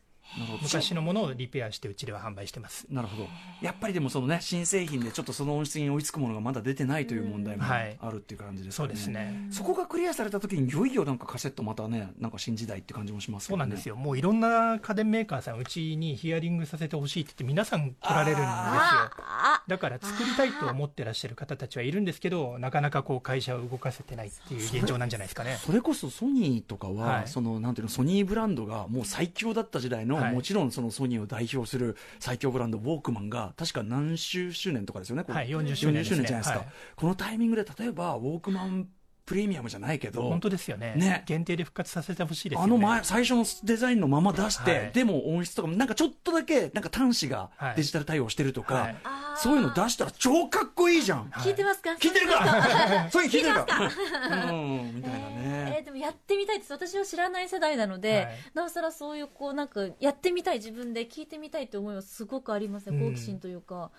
[0.62, 2.86] 昔のものをリペアしてうちでは販売してます。
[2.89, 3.28] なるほど
[3.62, 9.48] やっぱりでもそのね新製品でちょっとその音質に追いつくものがまだ出てないという問題もあるっていう感じですかね、そうですね。
[9.52, 13.96] そこがクリアされた時にいよいよなんかカセットまたねなんか新時代って感じもしますけどねそうなんですよ。
[13.96, 18.46] もういろんな家電メーカーさん、うちにヒアリングさせてほしいって言って皆さん来られるんですよ。
[18.46, 25.58] あだから作りたいと思ってらっしゃる方たちはいるんですけど、なかなかこう会社を動かせてないっていう現状なんじゃないですかね。
[25.65, 30.34] それこそソニーとかは、はいそのなんていうのソニーブランドがもう最強だった時代の、はい。
[30.34, 35.23] もちろんそのソニーを代表する最強ブランドウォークマンが確か何周周年とかですよね。
[35.23, 36.01] これはい40周年ね。
[36.01, 36.67] 40じゃないですか、はい。
[36.95, 38.88] このタイミングで例えばウォークマン
[39.25, 40.95] プレミアムじゃないけど本当ですよね。
[40.95, 41.23] ね。
[41.27, 42.65] 限定で復活させてほしいですよね。
[42.65, 44.91] あの前最初のデザインのまま出して、はい。
[44.91, 47.75] でも音質とかもなんかちょっとだけなんか端子がはい。
[47.75, 48.95] デジタル対応してるとか、はい。
[49.38, 51.91] そういうの出したら超かっこいいじゃん、聞いてますか？
[51.91, 54.51] 聞いてるかそういうの聞いてるか？
[54.51, 55.38] うんみたいなね、
[55.80, 58.28] えーでもやってみたいです私は知らない世代なので、はい。
[58.54, 62.26] なおさらそういうこうなんかやってみたい自分で聞いてみたいって思いはす。
[62.26, 63.12] ごくありますねうん。
[63.12, 63.92] 好奇心というか、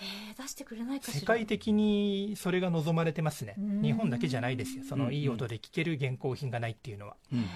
[0.00, 1.20] えー出してくれないかしら。
[1.20, 3.54] 世界的にそれが望まれてますね。
[3.58, 3.82] うん。
[3.82, 4.84] 日本だけじゃないですよ。
[4.88, 7.16] そのうんいい音で聴ける現行品がないっていうのは。
[7.32, 7.46] うんうん。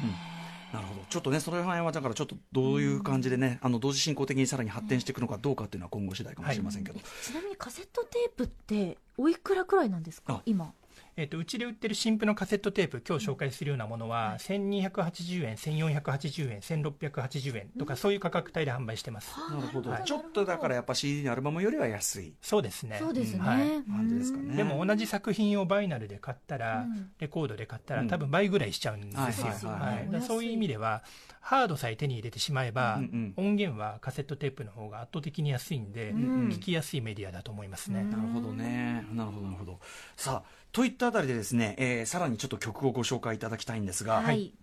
[0.72, 1.00] なるほど。
[1.08, 10.34] ちょっとねその辺はだからちょっとどういう感じでね、あの同時進行的にさらに発展していくのかどうかっていうのは今後次第かもしれませんけど、ちなみにカセットテープっておいくらくらいなんですか？
[10.34, 10.74] あ今
[11.18, 19.34] えっとうちで売ってる新譜のカセットテープ今日紹介するようなものは1280円1480円1680円とかそういう価格帯で販売してます。
[19.50, 22.34] なるほど、はいちょっとだからやっぱ CD のアルバムよりは安い。
[22.42, 22.98] そうですね。
[23.00, 23.82] そうですね、はい。
[23.90, 24.56] 感じですかね。
[24.56, 27.10] でも同じ作品をバイナルで買ったら、うん。
[27.18, 28.08] レコードで買ったら、うん。
[28.08, 31.02] 多分倍ぐらいしちゃうんですよ、はいそういう意味では、
[31.46, 38.02] ハードさえ手に入れてしまえば、うん音源はカセットテープの方が圧倒的に安いんで、うん聞きやすいメディアだと思いますね。
[38.02, 39.06] なるほどね。
[39.12, 39.78] なるほど、なるほど。
[40.16, 44.54] さあ、といったあたりでですね、えーさらにちょっと曲をご紹介いただきたいんですが、はい、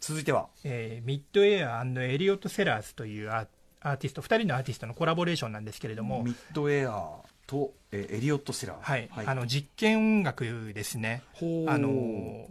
[0.00, 3.46] 続いては、えーミッドエアエリオット・セラーズというアー
[3.82, 8.80] アーティスト、2人のアーティストのコラボレーションなんですけれども、ミッドエアと、えーエリオット・セラー。
[8.80, 11.22] はいあの実験音楽ですね。
[11.34, 12.48] ほうあの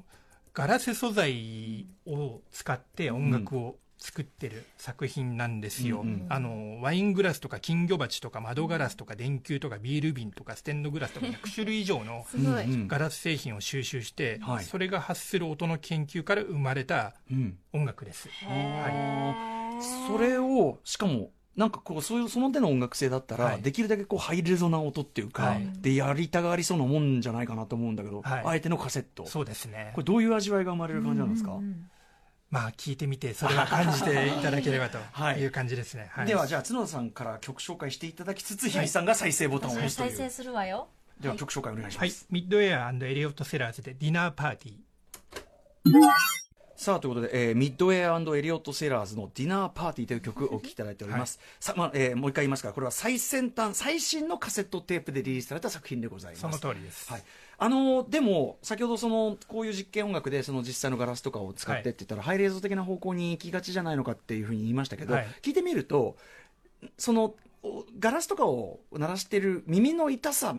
[0.59, 12.25] ガラス素材を使って音楽を作ってる作品なんですよ、うんうんあのワイングラスとか金魚鉢とか窓ガラスとか電球とかビール瓶とかステンドグラスとか100種類以上の
[12.87, 14.63] ガラス製品を収集して、はい。
[14.63, 20.07] それが発する音の研究から生まれたうん音楽です、あー。
[20.07, 23.61] それを、しかも、なんかこうそういうその手の音楽性だったら、はい。
[23.61, 25.69] できるだけこうハイレゾな音っていうか、はい。
[25.81, 28.43] でやりたがりそうなもんじゃないかなと思うんだけど、はい。
[28.45, 29.25] あえてのカセット。
[29.27, 29.91] そうですね。
[29.93, 31.59] これどういう味わいが生まれる感じなんですか、
[32.49, 35.41] まあ聞いてみてそれは感じていただければと はい。
[35.41, 36.27] いう感じですね、はい。
[36.27, 40.87] ではじゃあ角田さんから曲紹介していただきつつ日比さんが再生ボタンを私押すという、は再生するわよ。
[41.19, 42.11] では曲紹介お願いしまはい。
[42.11, 44.79] す、、ミッドエアエリオット・セラーズでディナーパーティー
[46.79, 56.41] さあということで、えーミッドウェアエリオット・セラーズの「ディナーパーティー」という曲をお聴きいただいております、 さまあえーもう一回言いますがこれは最先端最新のカセットテープでリリースされた作品でございます。
[56.41, 57.23] その通りです、はい、
[57.57, 65.27] あのーでも先ほどそのこういう実験音楽でその実際のガラスとかを使ってって言ったら、ハイレゾ的な方向に行きがちじゃないのかっていうふうに言いましたけど、はい。
[65.41, 66.15] 聞いてみると
[66.97, 70.55] そのおガラスとかを鳴らしてる耳の痛さ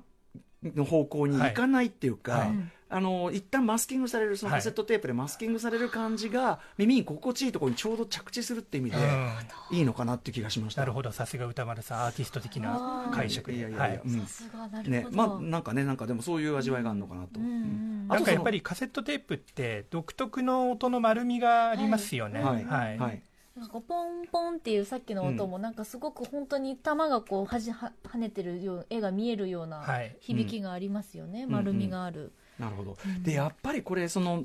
[0.63, 2.49] の方向に行かないっていうか、はい。
[2.49, 2.57] はい
[2.93, 9.77] あの一旦マスキングされるそのカセットテープでマスキングされる感じが耳に心地いいところにちょうど着地するって意味でうん。
[9.77, 10.83] いいのかなっていう気がしました。
[10.83, 11.13] なるほど。
[11.13, 13.65] さすが歌丸さんアーティスト的な解釈で。
[13.65, 13.89] はいいやいや。
[13.89, 13.95] い。
[13.95, 14.21] や、うん。
[14.21, 15.07] さすがなるほど、ね。
[15.11, 17.41] まあなんかねなんかでもそういう味わいがあるのかなと。
[17.41, 18.09] うんうんうん。
[18.09, 22.41] なんかやっぱりりカセットテープって独特の音の丸みがありますよね。
[22.41, 22.65] はい。
[22.65, 22.99] はい。
[22.99, 23.23] はい。
[23.57, 30.17] なんかポンポンっていうさっきの音もなんかすごく本当に玉がこうはじは跳ねてるよう絵が見えるようなはい。
[30.21, 31.51] 響きがありますよね、ん。
[31.51, 34.45] 丸みがある、なるほど、でやっぱりこれその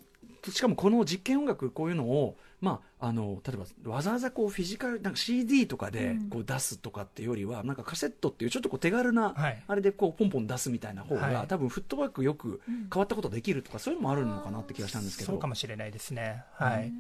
[0.52, 6.30] しかもこの実験音楽こういうのを、まあ、あの例えばわざわざこうフィジカルなんか CD とかでうん。
[6.30, 9.64] こう出すとかっていうよりは、なんかカセットっていうちょっとこう手軽な、はい。
[9.68, 11.48] あれでこうポンポン出すみたいな方が、はい。
[11.48, 15.32] 多分フットワークよく変わったことできるとか、そういうのもあるのかなって気がしたんですけど。
[15.32, 16.44] そうかもしれないですね。
[16.54, 16.92] はい。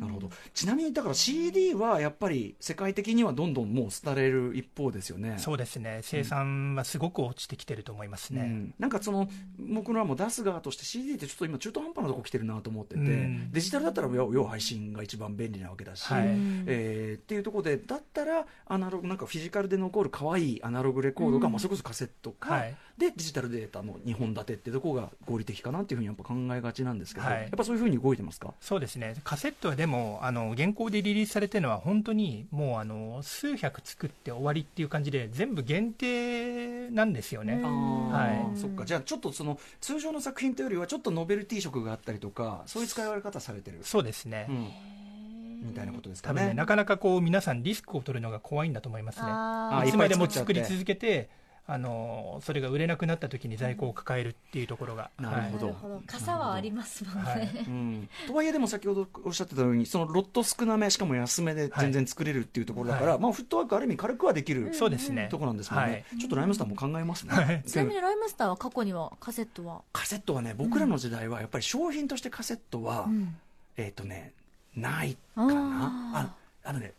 [0.00, 5.36] なるほどちなみにだから CD はやっぱり世界的にはどんどんもう廃れる一方ですよね。
[5.38, 6.00] そうですね。
[6.02, 8.42] 生産はすごく落ちてきてると思いますね。
[8.42, 9.28] うんなんかその
[9.58, 16.24] 僕らも出す側として CD ってちょっと今中途半端なとこ来てるなと思ってて、うんデジタルだったら要配信が一番便利なわけだし、はい
[16.66, 27.42] えーっていうところでだったらアナログなんかフィジカルで残る可愛いアナログレコードが、うんまあ、それこそカセットか、はいでデジタルデータの2本立てってところが合理的かなっていうふうにやっぱ考えがちなんですけど、はい。
[27.42, 28.54] やっぱそういうふうに動いてますか？
[28.60, 29.14] そうですね。
[29.22, 37.60] カセットはででもあの現行でリリースされてるのは本当にもうあの数百作って終わりっていう感じで全部限定なんですよね。
[37.62, 38.58] はい。
[38.58, 38.86] そっか。
[38.86, 46.46] じゃあちょっとその通常の作品というよりはちょっとノベルティ色があったりとかそういう使い分け方されてる、そうですね、うん、みたいなことですかね。
[46.46, 49.86] ねなかなかこう皆さんリスクを取るのが怖いんだと思いますね。
[49.86, 51.28] いつまでも作り続けて
[51.66, 55.66] あのそれが売れなくなった時に在庫を抱えるっていうところが、なるほど。
[55.68, 56.02] なるほど。
[56.06, 57.64] 傘はありますもんね、はい。
[57.66, 63.20] うん、とはいえでも先ほどおっしゃってたようにそのロット少なめしかも安めで全然作れるっていうところだから、はい。
[63.20, 65.28] まあ、フットワークある意味軽くはできるそうですね。
[65.30, 66.20] ところなんですもんね、はい。
[66.20, 67.62] ちょっとライムスターも考えますね、はい。
[67.66, 73.36] ちなみにライムスターは過去にはカセットは、カセットはね僕らの時代はやっぱり商品としてカセットは、うん。
[73.78, 74.32] えっ、とね
[74.76, 76.10] ないかな。
[76.14, 76.92] ああのね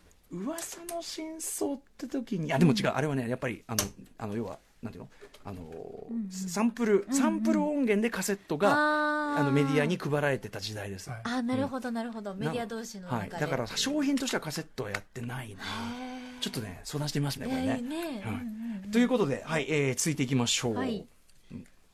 [0.44, 3.84] 噂の真相って時にあでも違う、あれはねやっぱりあの
[4.18, 5.10] あの要はなんていうの？
[5.44, 5.62] あの、
[6.10, 9.40] うんサンプルサンプル音源でカセットが、あー。
[9.40, 15.62] あのメディアに配られてた時代です、はいあなるほどなるほど、メディア同士のはい、だから商品としてはカセットはやってないな。
[16.40, 17.80] ちょっとね相談してみますねこれね、はい。
[17.80, 17.92] うん
[18.84, 21.04] うんということで、はいえー続いていきましょう、はい。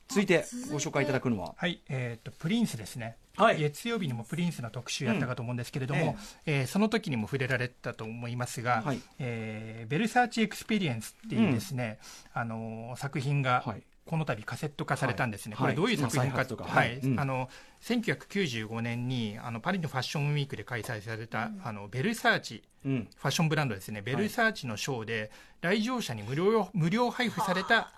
[0.07, 1.53] 続いてご紹介いただくのは。
[1.57, 3.59] はい、えー、とプリンスですね、はい。
[3.59, 6.15] 月曜日にもプリンスの特集やったかと思うんですけれども、うん
[6.45, 9.01] えーその時にも触れられたと思いますが、はい。
[9.19, 11.99] えーベルサーチエクスペリエンスっていうですね、
[12.33, 13.83] あのー作品がはい。
[14.05, 15.63] この度カセット化されたんですね、はい。
[15.63, 16.65] これどういう作品かとか。
[16.65, 16.97] ははい。
[16.97, 17.15] うん。
[17.15, 17.49] いあの
[17.81, 23.07] 1995年にあのパリのファッションウィークで開催された、あのベルサーチうん。
[23.15, 27.93] ファッションブランドですね、ベルサーチのショーで、来場者に無料無料配布された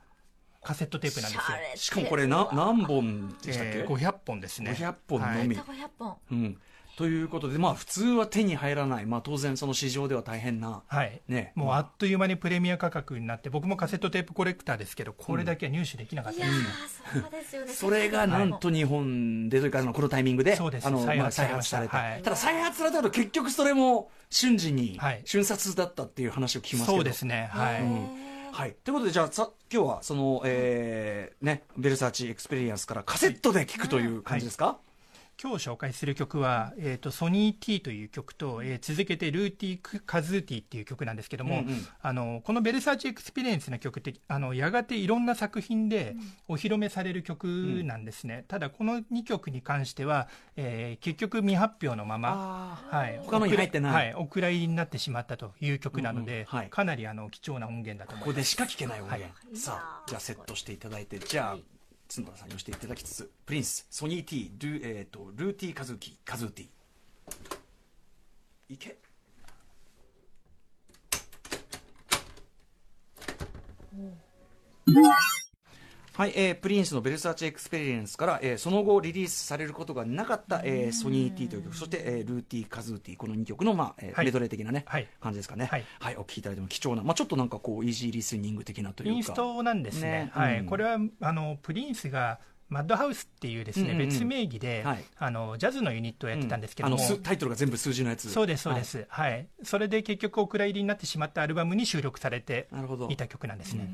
[0.65, 1.57] カセットテープなんですよ。
[1.75, 4.71] しかもこれな何本でしたっけ、えー500本ですね。
[4.71, 6.17] 500本のみ、た500本。
[6.31, 6.57] うん、
[6.97, 11.51] ということで、まあ、普通は手に入らない、まあ、当然その市場では大変な、はい、ね。
[11.53, 17.03] もうあっという間にプレミア価格になって、僕もカセットテープコレクターですけど、これだけは入手できなかっいやたです。
[17.13, 17.73] ーそうですよね。
[17.73, 20.87] それがなんと日本でというか、このタイミングでそうです。
[20.87, 21.95] あの再まあ再発された。
[21.95, 22.23] はい。
[22.23, 25.21] ただ再発されたと結局それも瞬時にはい。
[25.25, 26.97] 瞬殺だったっていう話を聞きますけど。
[26.97, 27.83] そうですね、はい。
[27.83, 34.77] うんはい、ということで、じゃあさ今日はその、えーね、ベルサーチエクスペリエンスからカセットで聴くという感じですか、
[35.41, 41.87] 今日紹介する曲は、えー、とソニー T という曲と、えー続けて Rootie Kazootie っていう曲なんですけども、うんうん。
[42.01, 46.15] あのこの Versace Experience の曲ってあのやがていろんな作品で
[46.47, 53.93] お披露目される曲なんですね、ただこの2曲に関しては、えー結局未発表のまま、あはい、他のに入ってない。
[53.93, 56.45] はい、お蔵入りになってしまったという曲なので、うんうん。
[56.45, 56.69] はい。
[56.69, 58.25] かなりあの貴重な音源だとー思います。
[58.25, 59.57] ここでしか聴けない音源、はい。
[59.57, 61.74] さあじゃあセットしていただいてじゃあ
[62.07, 66.67] 角田さんにしていただきつつプリンスソニー T ル,、えー、とルーティーカズーキカズーティ
[68.69, 68.97] いけ
[76.17, 84.25] はい、えープリンスのベルサーチエクスペリエンスから、えーその後リリースされることがなかった、えーソニー T という曲そして、えールーティーカズーティこの2曲の、まあえーはい。
[84.25, 85.09] メドレー的な、ねはい。
[85.19, 85.65] 感じですかね。
[85.65, 85.83] はい
[86.15, 89.15] お聴きいただいても貴重な、まあ、ちょっとなんかこうイージーリスニング的なというか。
[89.15, 90.09] インストなんですね。
[90.09, 90.31] ね。
[90.33, 90.59] はい。
[90.59, 90.65] うん。
[90.67, 94.09] これはあのプリンスがマッドハウスっていうですね、うんうんうん。
[94.09, 95.03] 別名義で、はい。
[95.17, 98.29] あのジャズのユニットをやってたんですけども、あのすタイトルが全部数字のやつ。
[98.29, 99.47] そうですそうです、はい。
[99.63, 102.67] それで結局お蔵入りになってしまったアルバムに収録されて
[103.09, 103.87] いた曲なんですね、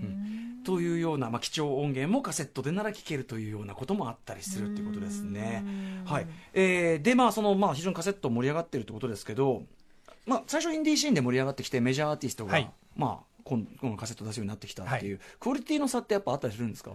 [0.64, 5.64] というような、まあ、貴重音源もカセットでなら聴けるというようなこともあったりするっていうことですね。
[6.06, 6.28] はい。
[6.54, 9.64] えーで、まあそのまあ、非常にカセット盛り上がってるってことですけど、
[10.26, 12.72] まあ、最初インディーシーンで盛り上がってきてメジャーアーティストが、はい。
[12.96, 16.92] まあ、このカセット出すようになってきたっていう、クオリティの差ってやっぱあったりするんですか？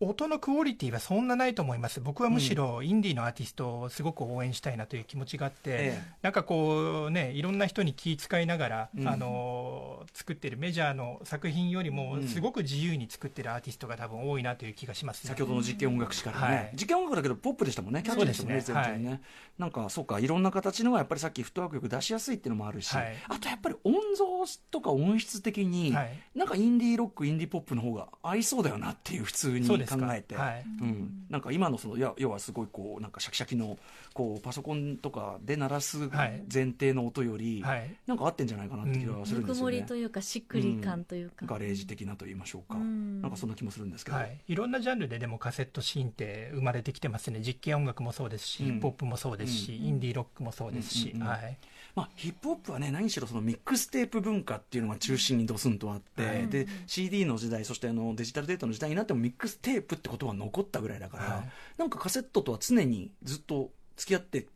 [0.00, 2.00] 音のクオリティはそんなないと思います。
[2.00, 6.12] 僕はむしろインディーのアーティストをすごく応援したいなという気持ちがあって、ええ。
[6.22, 9.08] なんかこうねいろんな人に気遣いながら、うん。
[9.08, 12.28] あの作ってるメジャーの作品よりもうん。
[12.28, 15.30] すごく自由に作ってるアーティストが多分多いなという気がしますね。
[15.30, 16.70] 先ほどの実験音楽史からね、はい。
[16.74, 18.04] 実験音楽だけどポップでしたもんね。
[18.04, 19.22] キャッチーでしたもんね全然ね、
[19.58, 23.16] なんかそうかいろんな形のがやっぱりさっきフットワークよく出しやすいっていうのもあるし、はい。
[23.28, 24.24] あとやっぱり音像
[24.70, 26.12] とか音質的に、はい。
[26.36, 29.62] なんかインディーロックインディーポップの方が合いそうだよなっていう普通に。
[29.62, 30.16] 考そうですか？
[30.16, 30.36] えて。
[30.36, 30.64] はい。
[30.80, 33.78] うん、なんか今のそのや要はすごいこうなんかシャキシャキの
[34.12, 36.42] こうパソコンとかで鳴らすはい。
[36.52, 37.94] 前提の音より、はい。
[38.06, 43.20] なんか合ってんじゃないかなって気がするんぬくですよね、もりというかしっくり感というか、ガレージ的なと言いましょうか、うん。
[43.22, 47.40] なんかそんな気もするんですけど、はい、いろんなジャンルででもカセットシーンって生まれてきてますね。
[47.40, 48.70] 実験音楽もそうですし、うん。
[48.70, 51.26] ヒップホップもそうですし、インディーロックもそうですし、うんうん。
[51.26, 51.28] うん。
[51.28, 51.56] はい、
[51.98, 64.46] まあ、ヒップホップはね何しろそのミックステープ文化っていうのが中心にドスンとあって、はいで CD の時代そしてあのデジタルデータの時代になってもミックステープってことは残ったぐらいだから、はいなんかカセットとは常にずっと付き合って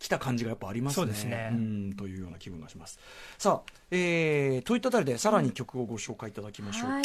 [0.00, 0.96] きた感じがやっぱありますね。
[0.96, 2.98] そうですねんというような気分がします。
[3.38, 6.94] さあ、えー、といったあたりでさらに曲をご紹介いただきましょうか。
[6.94, 7.04] はい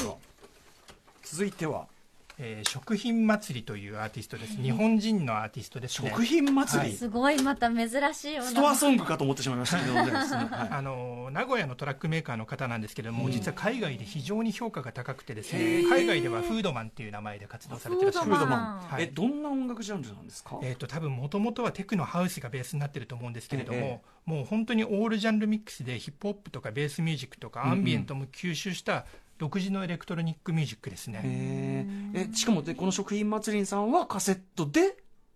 [1.24, 1.88] 続いては
[2.46, 4.62] えー食品祭りというアーティストです。
[4.62, 6.10] 日本人のアーティストですね。
[6.10, 6.98] 食品祭り、はい。
[6.98, 7.90] すごいまた珍し
[8.34, 10.74] いストアソングかと思ってしまいましたけどね、 はい。
[10.74, 18.40] あの名古屋のトラックメーカーの方なんですけれども、実は海外で非常に評価が高くてですね海外ではフードマンっていう名前で活動されてらっしゃいます。
[18.40, 18.80] フードマン。
[18.90, 19.04] はい。
[19.04, 24.02] えどんな音楽ジャンルなんですか、えー、と多分もともとはテクノハウスがベースになってると思うんですけれども、え。
[24.26, 27.72] もう本当にオールジャンルミックスでヒップホップとかベースミュージックとかうんうん。
[27.74, 29.06] アンビエントも吸収した
[29.44, 31.22] 独自のエレクトロニックミュージックですね、
[32.14, 34.96] えしかもでこの食品祭りさんはカセットで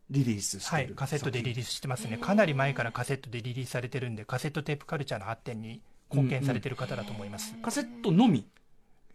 [0.10, 7.54] リリースしてる、はい、カセットでリリースしてますね、かなり前からカセットでリリースされてるんで、カセットテープカルチャーの発展に貢献されてる方だと思います。
[7.62, 8.48] カセットのみ？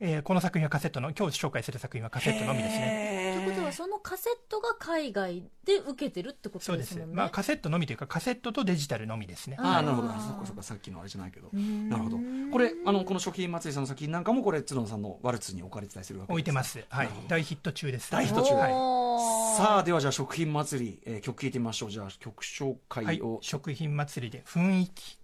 [0.04, 3.34] えーこの作品はカセットの、今日紹介する作品はカセットのみですね。
[3.36, 7.14] ということはそのカセットが海外で受けてるってことそうですですもんね。
[7.16, 9.56] まあ、カセットのみというか、カセットとデジタルのみですね。
[9.60, 10.08] ああなるほど。
[10.08, 11.50] そっかそっかさっきのあれじゃないけど。
[11.56, 11.88] ん。
[11.88, 12.18] なるほど。
[12.50, 16.84] これあのこの食品祭りさんの作品なんかもこれ角野さんのワルツに置かれてたりするわけです置いてます。
[16.88, 17.08] はい。
[17.28, 18.10] 大ヒット中です。
[18.10, 18.54] 大ヒット中。
[18.54, 19.56] はい。
[19.56, 21.90] さあではじゃあ食品祭り、えー曲聴いてみましょう。
[21.92, 23.04] じゃあ曲紹はい。
[23.04, 25.18] 介を、、食品祭りで雰囲気。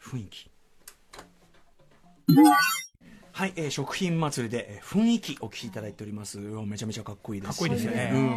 [0.00, 0.48] 雰囲気
[3.36, 6.38] はい、えー食品祭りで、えー雰囲気お聴きいただいております。
[6.38, 7.50] めちゃめちゃかっこいいです。
[7.50, 8.10] かっこいいですよね。
[8.14, 8.30] うん。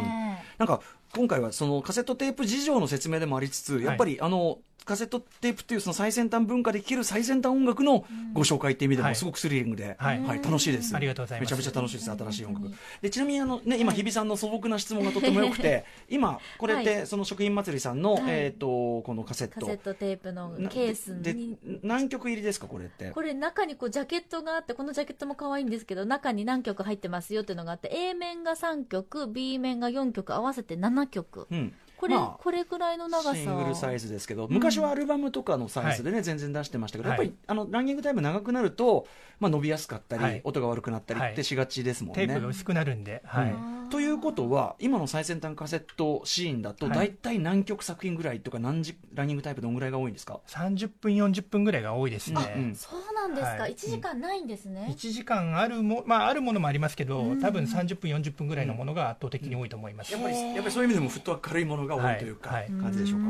[0.58, 0.82] なんか
[1.14, 10.94] 今回はそのカセットテープ事情の説明でもありつつ、やっぱりあのカセットテープっていうその最先端文化で聴ける最先端音楽のご紹介っていう意味ではいもすごくスリリングで、はい楽しいです。
[10.96, 12.72] ありがとうございますめちゃめちゃ楽しいです、新しい音楽。
[13.02, 19.60] でちなみにあの、ね、今、日比さんの素朴な質問がとてもよくて、 今、これって、はその食品祭りさんの、はいえっ、と、このカセット。
[19.60, 23.10] カセットテープのなケースでに何曲入りですか、これって？
[23.10, 31.46] これ中にこうジャケットがあってこのジャケットも可愛いんですけど中に何曲入ってますよっていうのがあって A 面が3曲 B 面が4曲合わせて7曲。
[31.50, 31.74] うん。
[31.96, 33.34] これ、まあこれぐらいの長さ。
[33.34, 39.06] シングルサイズですけど、昔はアルバムとかのサイズでね、全然出してましたけど、はいやっぱりあのランニングタイム長くなると、
[39.38, 40.40] まあ、伸びやすかったり、はい。
[40.44, 42.26] 音が悪くなったりってしがちですもんね。
[42.26, 43.50] テープが薄くなるんで、はい。
[43.50, 46.96] うんということは、今の最先端カセットシーンだと、はい。
[46.96, 52.54] 大体何曲作品ぐらいとか、何時ランニングタイプどんぐらいが多いんですか？30分、40分ぐらいが多いですね。
[52.56, 53.74] うんそうなんですか、はい。
[53.74, 60.12] 1時間ないんですね、1時間あるも、まあ、あるものもありますけど、多分30分、40分ぐらいのものが圧倒的に多いと思います。
[60.12, 62.62] やっぱりやっぱりそういう意味でも、フットワーク軽いものが多いというか、はい。
[62.62, 63.26] はい感じでしょうか？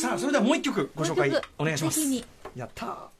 [0.00, 2.00] さあ、それではもう一曲ご紹介お願いします。
[2.56, 3.19] やったー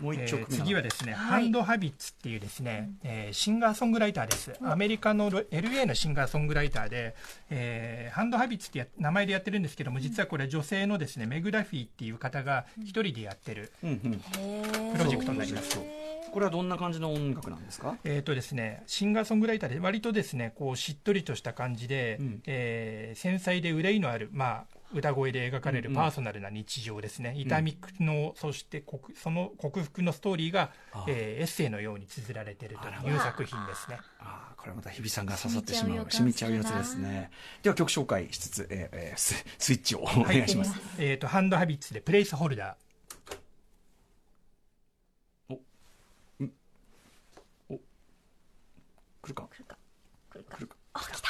[0.00, 0.56] もう一え曲目。
[0.56, 1.42] ー次はですね、はい。
[1.42, 4.52] ハンドハビッツっていうですね、えーシンガーソングライターです。
[4.62, 7.14] アメリカのロ LA のシンガーソングライターで、
[7.50, 13.98] えーハンドハビッツってや名前でやってるんですけども、実はこれ女性のですね、メグダフィーっていう方が一人でやってる、うんうん。
[14.92, 15.78] プロジェクトになります。
[16.32, 17.96] これはどんな感じの音楽なんですか？
[18.04, 22.42] えーとですね、シンガーソングライターで割とですねこうしっとりとした感じで、うん。
[22.46, 26.02] えー繊細で憂いのある、まあ、歌声で描かれるうんうん。
[26.02, 33.98] パーソナルな日常ですね、痛みのそして克その克服のストーリーがあ、えーエッセイのように綴られているという作品ですね。
[34.20, 37.30] ああこれはまた日比さんが刺さってしまう染染みちゃうやつですね。
[37.62, 42.76] では曲紹介しつつ、えーえーススイッチをお願いします、えーとハンドハビッツでプレイスホルダ
[49.24, 49.48] 来るか。
[49.50, 49.78] 来るか。
[50.30, 50.56] 来るか。
[50.56, 50.76] 来るか。
[50.92, 51.28] あ来た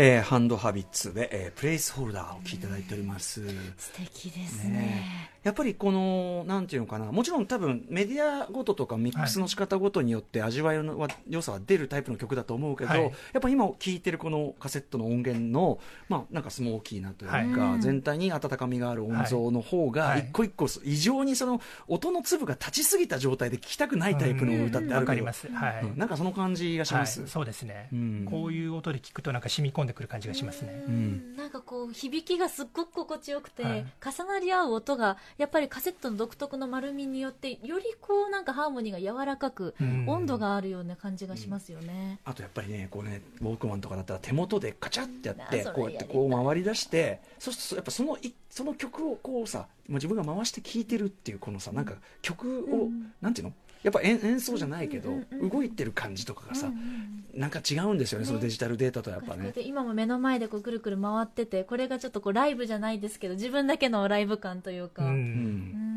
[0.00, 3.44] えーハンドハビッツで、えープレイスホルダーを聴いていただいております、
[3.76, 4.70] 素敵ですね。
[4.70, 5.30] ね。
[5.42, 13.02] やっぱりこの、なんていうのかな、もちろん多分メディアごととかミックスの仕方ごとによって味わいのは良さは出るタイプの曲だと思うけど、はい。
[13.02, 20.20] やっぱ今聴いてるこのカセットの音源の、まあなんかスモーキーなというか、はい全体に温かみがある音像の方が、はい。
[20.20, 25.82] 一個一個異常にその音の粒が立ちすぎた状態で聴きたくないタイプの歌ってあるけどわかりま、す、はい。
[25.82, 25.98] うん。
[25.98, 27.20] なんかその感じがします。
[27.22, 28.26] はい、そうですね、うん。
[28.30, 30.84] こういう音で聞くとなんか染み込んでくる感じがしますね。
[30.86, 31.36] うん。
[31.36, 33.86] なんかこう響きがすっごく心地よくて、はい。
[34.04, 40.04] 重なり合う音がやっぱりカセットの独特の丸みによってよりこうなんかハーモニーが柔らかく、うん。
[40.06, 53.12] 温度があるような感じがしますよね、あとやっぱりね、こうね、ウォークマンとかだったら手元でカチャってやって、こうやってこう回り出して、そうするとやっぱそのいその曲をこうさ、もう自分が回して聴いてるっていうこのさ、なんか曲を、うん。
[53.20, 53.52] なんていうの？
[53.88, 57.40] やっぱ演演奏じゃないけど、うんうんうん動いてる感じとかがさ、うんうん。
[57.40, 59.52] なんか違うんですよね、そのデジタルデータとやっぱね。
[59.64, 65.12] 今も目の前でこうくるくる回っててこれがちょっとこうライブじゃないですけど自分だけのライブ感というか、ううん。
[65.12, 65.88] うん。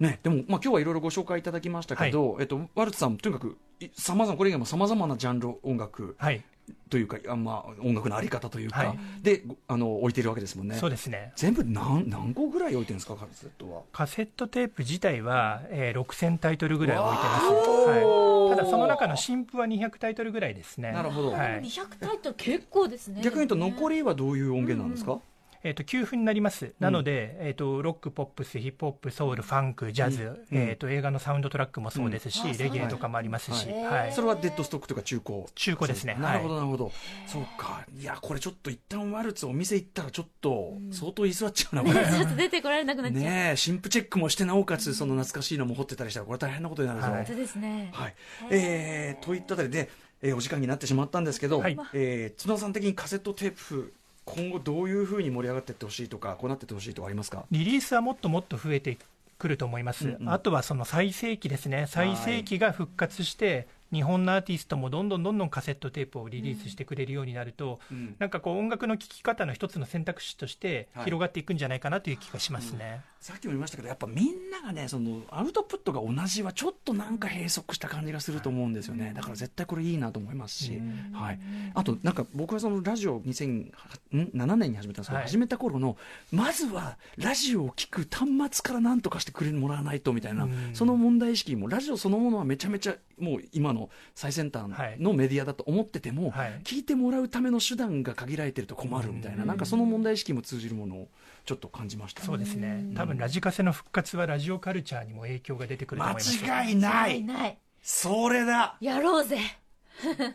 [0.00, 3.56] ね、でも、まあ、今日はいろいろご紹介いただきましたけど、えっと、ワルツさん、とにかく、
[3.94, 6.42] さまざま、これ以外もさまざまなジャンル音楽はい、
[6.88, 8.98] というか、あまあ、音楽のあり方というか、はい。
[9.22, 10.76] で、ごあの、置いてるわけですもんね。
[10.76, 11.32] そうですね。
[11.36, 13.82] 全部何何個ぐらい置いてるんですか、カセットは？
[13.92, 20.92] カセットテープ自体は、えー6000タイトルぐらい置いてます、はい、ただその中の新譜は200タイトルぐらいですね。
[20.92, 21.32] なるほど。
[21.32, 21.62] はい。
[21.62, 23.20] 200タイトル結構ですね。
[23.22, 25.18] 逆に言うと、残りりはどういう音源なんですか、
[25.64, 32.56] えっと給付になります、なので、えっとロック、ポップス、ヒップホップ、ソウル、ファンク、ジャズ、えっと映画のサウンドトラックもそうですし、うん。
[32.58, 33.84] レゲエとかもありますし、はい。
[33.84, 34.12] はい。
[34.12, 35.44] それはデッドストックというか中古。
[35.54, 36.16] 中古ですね。
[36.20, 36.92] なるほどなるほど、
[37.26, 37.84] そうか。
[37.98, 43.22] いやこれちょっと一旦ワルツお店行ったらちょっと相当居座っちゃうな これ、ちょっと出てこられなくなっちゃう。
[43.22, 47.06] ねえ新婦チェックもしてなおかつその懐かしいのも掘ってたりしたらこれ大変なことになるぞ。
[47.06, 47.16] はい。
[47.24, 47.90] 本当ですね。
[47.92, 48.14] はい、
[48.50, 49.90] えーといったあたりで、
[50.22, 51.76] えーお時間になってしまったんですけど、はい。
[51.94, 53.94] えー角田さん的にカセットテープ
[54.34, 57.44] 今後どういうふうに盛り上がっていってほしいとかこうなっていってほしいとかありますか？
[57.50, 58.98] リリースはもっともっと増えて
[59.38, 60.30] くると思います、うんうん。
[60.30, 68.16] あとはその最盛期ですね、最盛期が復活して、日本のアーティストもどんどんどんどんカセットテープをリリースしてくれるようになると、うん。
[68.18, 71.04] なんかこう、音楽の聴き方の一つの選択肢としてはい。
[71.04, 73.00] 広がっていくんじゃないかなという気がしますね。
[73.20, 79.12] さっきも言いましたけどやっぱみんながねそのアウトプットが同じはちょっとなんか閉塞した感じがすると思うんですよね。
[79.14, 80.80] だから絶対これいいなと思いますし、
[81.12, 81.40] はい、
[81.74, 85.26] あとなんか僕はそのラジオ2007年に始めたんですけど、はい。
[85.26, 85.96] 始めた頃の
[86.30, 90.70] まずはラジオを聞く端末から何とかしてくれもらわないとみたいな、うん。
[90.72, 96.60] その問題意識もラジオそのものはめちゃめちゃもう今の最先端のメディアだと思ってても、はい。
[96.62, 101.08] 聞いてもらうための手段が限られてると困るみたいな、なんかその問題意識も通じるものを
[101.48, 106.44] ちょっと感じました、そうですね、多分ラジカセの復活はラジオカルチャーにも影響が出てくると思います。
[106.44, 107.22] 間違いない。
[107.22, 107.58] ない。
[107.82, 108.76] それだ。
[108.82, 109.38] やろうぜ。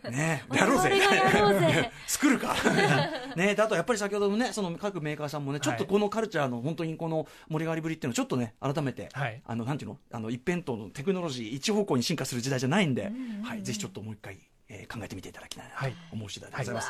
[0.09, 0.89] ねやろうぜ。
[0.97, 1.91] 我々がやろうぜ。
[2.07, 2.55] 作るか。
[3.38, 9.39] ねであとやっぱり先ほどのねその各メーカーさんもねちょっとこのカルチャーの本当にこの盛り上がりぶりっていうのをちょっとね改めて、はい。
[9.45, 9.99] あのなんていうの？
[10.11, 13.11] あの一辺倒のテクノロジー一方向に進化する時代じゃないんで、
[13.43, 14.39] はい、ぜひちょっともう一回、
[14.70, 15.95] えー考えてみていただきたいなとはい。
[16.11, 16.89] 思う次第でございます、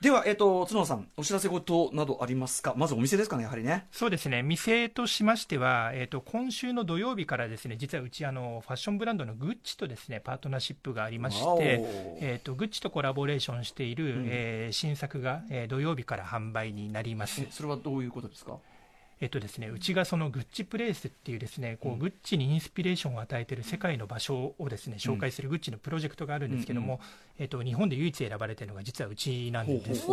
[0.00, 2.72] では、えっと角野さんお知らせ事などありますか？
[2.76, 3.88] まずお店ですかねやはりね。
[3.90, 11.84] そうですね、店としましては、えー、と今週の土曜日からですね、実はうちあの、ファッションブランドのグッチとですねパートナーシップがありまして、
[12.20, 14.24] えー、とグッチとコラボレーションしている、ん。
[14.28, 17.40] えー新作が、えー土曜日から販売になります。
[17.40, 18.58] えそれはどういうことですか？
[19.20, 27.00] えっとですね、うちがそのグッチプレイスっていうですね、こうグッチにインスピレーションを与えている世界の場所をですね、紹介するグッチのプロジェクトがあるんですけども、
[27.38, 30.06] えっと日本で唯一選ばれてるのが実はうちなんです。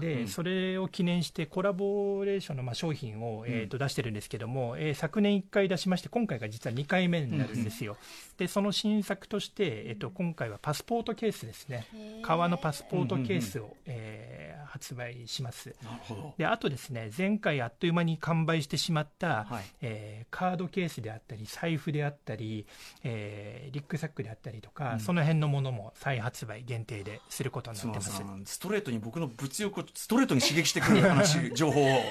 [0.00, 7.96] で、それを記念してコラボレーションのまあ商品を、えー、と出してるんですけども、えー昨年1回出しまして今回が実は2回目になるんですよ、
[8.38, 11.86] でその新作として、えー、と今回はパスポートケースですね。
[12.22, 14.44] 革のパスポートケースを、えー
[14.74, 15.72] 発売します。
[15.84, 16.34] なるほど。
[16.36, 19.64] であとですね前回あっという間に完売してしまった、はい。
[19.82, 22.66] えーカードケースであったり財布であったり、
[23.04, 28.22] えーリックサックであったりとか、その辺のものも再発売限定ですることになってます。
[28.44, 32.02] ストレートに僕の物欲をストレートに刺激してくる話情報を。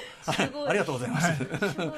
[0.52, 0.68] ごい。
[0.68, 1.90] ありがとうございます、すごい。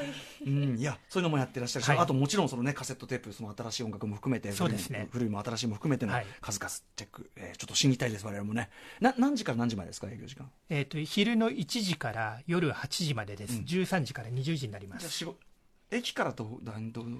[0.46, 1.98] うん、いやそういうのもやってらっしゃるし、はい。
[1.98, 5.08] あともちろんそのねカセットテープその新しい音楽も含めてそうですね。
[5.10, 6.26] 古いも新しいも含めてのはい。
[6.40, 8.68] 数々チェック、えーちょっと知りたいです我々もね。
[9.00, 10.50] な何時から何時までですか営業時間？
[10.68, 15.26] えー、と昼の1時から夜8時までです、13時から20時になります。
[15.90, 16.60] 駅からと？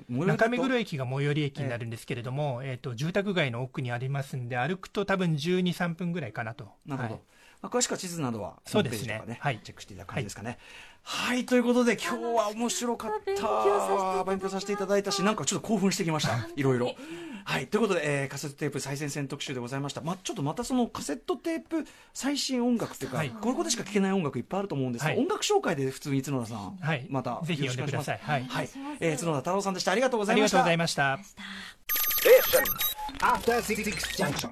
[0.09, 6.73] 中目黒駅が最寄り駅になるんですけれども、えーと住宅街の奥にありますんで、歩くと多分12、3分ぐらいかなと。
[6.85, 7.23] なるほど、はい。
[7.63, 9.61] まあ、詳しくは地図などはそうですねホームページとかね、はい。
[9.63, 10.49] チェックしていただく感じですかね。
[10.51, 10.59] はい、
[11.47, 13.25] ということで今日は面白かった。
[13.27, 16.49] 勉強させていただいた勉強させていただいたしなんかちょっと興奮してきました。
[16.57, 16.95] いろいろ。
[17.45, 23.31] はいということで、えーカセットテープ最前線特集でございました、まあ、ちょっとまたそのカセットテープ最新音楽っていうか、はい。
[23.31, 25.19] これこでしか聴けない音楽いっぱいあると思うんですが、はい。
[25.19, 27.07] 音楽紹介で普通に角田さん、はい。
[27.09, 28.11] またぜひよろしくお願いします。
[28.11, 28.39] 呼んでください。
[28.39, 29.93] はい、はい、えー角田太郎さんでした。
[29.93, 31.47] ありがとうござありがとういましたございました。
[32.27, 32.65] Station.
[33.21, 34.51] After Six Junction.